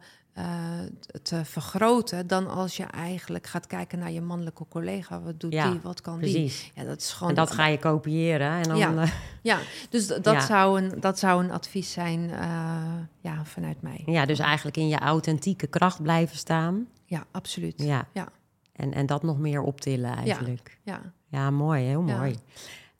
te 1.22 1.46
vergroten 1.46 2.28
dan 2.28 2.48
als 2.48 2.78
je 2.78 2.84
eigenlijk 2.84 3.48
gaat 3.48 3.67
kijken 3.67 4.00
naar 4.00 4.12
je 4.12 4.22
mannelijke 4.22 4.65
collega. 4.69 5.22
Wat 5.22 5.39
doet 5.39 5.54
Ja, 5.54 5.69
die? 5.72 5.80
Wat 5.80 6.02
kan 6.02 6.19
die? 6.19 6.54
Ja, 6.76 6.84
dat 6.84 7.02
is 7.02 7.12
gewoon. 7.12 7.30
En 7.30 7.36
dat 7.36 7.52
ga 7.52 7.67
je 7.67 7.80
kopiëren. 7.80 8.52
En 8.52 8.63
dan, 8.63 8.78
Ja. 8.78 8.96
eh, 9.02 9.12
Ja, 9.41 9.58
dus 9.89 10.08
dat, 10.08 10.24
Ja. 10.26 10.39
Zou 10.39 10.82
een, 10.82 11.00
dat 11.00 11.19
zou 11.19 11.43
een 11.43 11.52
advies 11.52 11.91
zijn 11.91 12.30
eh, 12.32 12.84
ja, 13.19 13.46
vanuit 13.46 13.82
mij. 13.82 14.02
ja, 14.06 14.26
dus 14.26 14.39
eigenlijk 14.39 14.78
in 14.78 14.88
je 14.88 14.98
authentieke 15.00 15.67
kracht 15.67 16.02
blijven 16.02 16.38
staan. 16.38 16.88
Ja, 17.06 17.24
absoluut. 17.32 17.74
Ja. 17.82 18.08
Ja. 18.13 18.28
En, 18.74 18.93
en 18.93 19.06
dat 19.06 19.24
nog 19.24 19.38
meer 19.39 19.62
optillen 19.62 20.15
eigenlijk. 20.15 20.80
Ja, 20.84 21.02
Ja. 21.28 21.50
mooi. 21.52 21.84
Heel 21.84 22.02
mooi. 22.02 22.36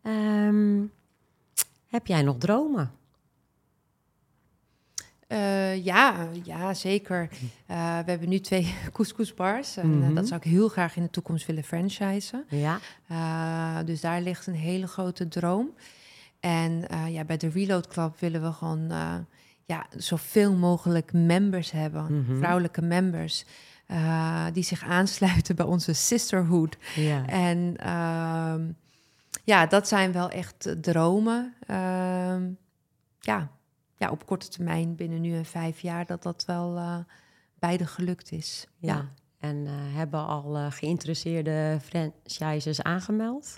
Ehm, 0.02 0.82
heb 1.88 2.08
jij 2.08 2.22
nog 2.22 2.38
dromen? 2.38 2.92
Eh, 5.34 5.84
ja, 5.86 6.28
ja, 6.44 6.74
zeker. 6.74 7.30
Eh, 7.66 7.78
we 7.78 8.10
hebben 8.10 8.30
nu 8.30 8.40
twee 8.40 8.74
couscousbars. 8.94 9.78
En 9.78 9.84
eh, 9.92 9.98
Mhm. 10.08 10.14
dat 10.14 10.28
zou 10.28 10.40
ik 10.44 10.52
heel 10.52 10.68
graag 10.68 10.96
in 10.96 11.04
de 11.04 11.10
toekomst 11.10 11.46
willen 11.46 11.64
franchisen. 11.64 12.46
Ja. 12.50 12.80
Dus 13.84 14.02
daar 14.02 14.22
ligt 14.22 14.48
een 14.48 14.54
hele 14.56 14.88
grote 14.88 15.28
droom. 15.28 15.70
En 16.40 16.86
ja, 17.10 17.24
bij 17.24 17.38
de 17.38 17.50
Reload 17.50 17.88
Club 17.88 18.20
willen 18.20 18.42
we 18.42 18.52
gewoon 18.52 18.92
ja, 19.66 19.86
zoveel 19.98 20.54
mogelijk 20.54 21.14
members 21.14 21.72
hebben, 21.72 22.18
Mhm. 22.24 22.38
vrouwelijke 22.38 22.82
members, 22.82 23.46
die 24.54 24.64
zich 24.64 24.84
aansluiten 24.84 25.56
bij 25.56 25.66
onze 25.66 25.94
sisterhood. 25.94 26.78
ja. 26.96 27.26
En 27.28 27.76
ehm, 27.78 28.62
ja, 29.44 29.66
dat 29.66 29.88
zijn 29.88 30.12
wel 30.12 30.30
echt 30.30 30.76
dromen. 30.82 31.54
Ehm, 31.68 32.44
ja. 33.20 33.50
Ja, 34.04 34.12
op 34.12 34.26
korte 34.26 34.48
termijn, 34.48 34.96
binnen 34.96 35.22
nu 35.22 35.36
en 35.36 35.46
vijf 35.46 35.80
jaar, 35.80 36.06
dat 36.06 36.24
dat 36.24 36.44
wel 36.46 36.78
eh, 36.78 36.98
beide 37.60 37.86
gelukt 37.88 38.32
is. 38.32 38.68
Ja. 38.78 38.94
Ja. 38.96 39.10
En 39.40 39.66
eh, 39.66 39.72
hebben 39.76 40.28
al 40.28 40.58
eh, 40.58 40.72
geïnteresseerde 40.72 41.80
franchises 41.82 42.84
aangemeld? 42.84 43.54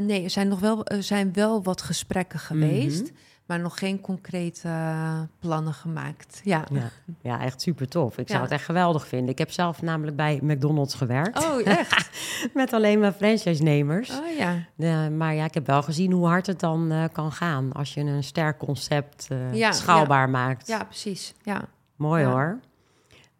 Nee, 0.00 0.22
er 0.24 0.30
zijn 0.30 0.48
nog 0.48 0.60
wel, 0.60 0.86
er 0.86 1.02
zijn 1.02 1.32
wel 1.32 1.62
wat 1.62 1.82
gesprekken 1.82 2.38
geweest, 2.38 3.02
Mhm. 3.02 3.12
Maar 3.48 3.60
nog 3.60 3.78
geen 3.78 4.00
concrete 4.00 4.68
eh, 4.68 5.20
plannen 5.38 5.74
gemaakt. 5.74 6.40
Ja. 6.44 6.64
Ja, 6.72 6.90
ja 7.22 7.40
echt 7.40 7.60
super 7.60 7.88
tof. 7.88 8.18
Ik 8.18 8.28
zou 8.28 8.42
het 8.42 8.50
echt 8.50 8.64
geweldig 8.64 9.06
vinden. 9.06 9.28
Ik 9.28 9.38
heb 9.38 9.50
zelf 9.50 9.82
namelijk 9.82 10.16
bij 10.16 10.38
McDonald's 10.42 10.94
gewerkt. 10.94 11.44
Oh, 11.44 11.66
echt? 11.78 12.10
Met 12.54 12.72
alleen 12.72 12.98
maar 12.98 13.12
franchise-nemers. 13.12 14.10
Oh 14.10 14.36
ja. 14.76 15.08
Maar 15.08 15.34
ja, 15.34 15.44
ik 15.44 15.54
heb 15.54 15.66
wel 15.66 15.82
gezien 15.82 16.12
hoe 16.12 16.26
hard 16.26 16.46
het 16.46 16.60
dan 16.60 16.92
eh, 16.92 17.04
kan 17.12 17.32
gaan 17.32 17.72
als 17.72 17.94
je 17.94 18.00
een 18.00 18.24
sterk 18.24 18.58
concept 18.58 19.26
eh, 19.30 19.54
Ja, 19.54 19.72
schaalbaar 19.72 20.30
maakt. 20.30 20.66
Ja, 20.66 20.84
precies. 20.84 21.34
Ja. 21.42 21.64
Mooi 21.96 22.24
hoor. 22.24 22.60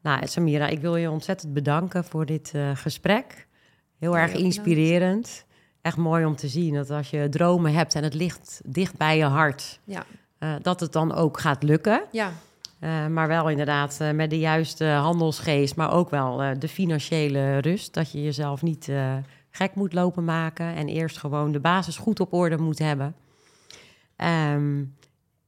Nou, 0.02 0.26
Samira, 0.26 0.66
ik 0.66 0.80
wil 0.80 0.96
je 0.96 1.10
ontzettend 1.10 1.52
bedanken 1.52 2.04
voor 2.04 2.26
dit 2.26 2.52
gesprek. 2.74 3.46
Heel 3.98 4.16
erg 4.16 4.32
inspirerend. 4.32 5.46
Echt 5.82 5.96
mooi 5.96 6.24
om 6.24 6.36
te 6.36 6.48
zien 6.48 6.74
dat 6.74 6.90
als 6.90 7.10
je 7.10 7.28
dromen 7.28 7.72
hebt 7.72 7.94
en 7.94 8.02
het 8.02 8.14
ligt 8.14 8.60
dicht 8.64 8.96
bij 8.96 9.16
je 9.16 9.24
hart, 9.24 9.80
Ja. 9.84 10.04
eh, 10.38 10.54
dat 10.62 10.80
het 10.80 10.92
dan 10.92 11.14
ook 11.14 11.40
gaat 11.40 11.62
lukken. 11.62 12.02
Ja. 12.12 12.32
Eh, 12.78 13.06
maar 13.06 13.28
wel 13.28 13.48
inderdaad 13.50 14.00
eh, 14.00 14.10
met 14.10 14.30
de 14.30 14.38
juiste 14.38 14.84
handelsgeest, 14.84 15.76
maar 15.76 15.92
ook 15.92 16.10
wel 16.10 16.58
de 16.58 16.68
financiële 16.68 17.58
rust. 17.58 17.94
Dat 17.94 18.12
je 18.12 18.22
jezelf 18.22 18.62
niet 18.62 18.92
gek 19.50 19.74
moet 19.74 19.92
lopen 19.92 20.24
maken 20.24 20.74
en 20.74 20.88
eerst 20.88 21.18
gewoon 21.18 21.52
de 21.52 21.60
basis 21.60 21.96
goed 21.96 22.20
op 22.20 22.32
orde 22.32 22.58
moet 22.58 22.78
hebben. 22.78 23.14
Ehm, 24.16 24.84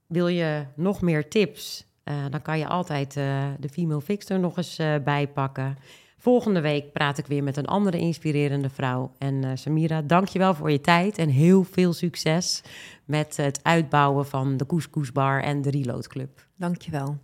wil 0.06 0.28
je 0.28 0.64
nog 0.74 1.00
meer 1.00 1.28
tips? 1.28 1.88
Dan 2.30 2.42
kan 2.42 2.58
je 2.58 2.66
altijd 2.66 3.12
de 3.58 3.68
Female 3.70 4.00
Fixer 4.00 4.38
nog 4.38 4.56
eens 4.56 4.76
bijpakken. 5.04 5.78
Volgende 6.22 6.61
week 6.61 6.92
praat 6.92 7.18
ik 7.18 7.26
weer 7.26 7.42
met 7.42 7.56
een 7.56 7.66
andere 7.66 7.98
inspirerende 7.98 8.70
vrouw. 8.70 9.12
En 9.18 9.44
eh, 9.44 9.50
Samira, 9.54 10.02
dank 10.02 10.28
je 10.28 10.38
wel 10.38 10.54
voor 10.54 10.70
je 10.70 10.80
tijd 10.80 11.18
en 11.18 11.28
heel 11.28 11.64
veel 11.64 11.92
succes 11.92 12.62
met 13.04 13.37
het 13.37 13.61
uitbouwen 13.62 14.26
van 14.26 14.56
de 14.56 14.66
Couscous 14.66 15.12
Bar 15.12 15.42
en 15.42 15.62
de 15.62 15.70
Reload 15.70 16.06
Club. 16.06 16.46
Dankjewel. 16.56 17.18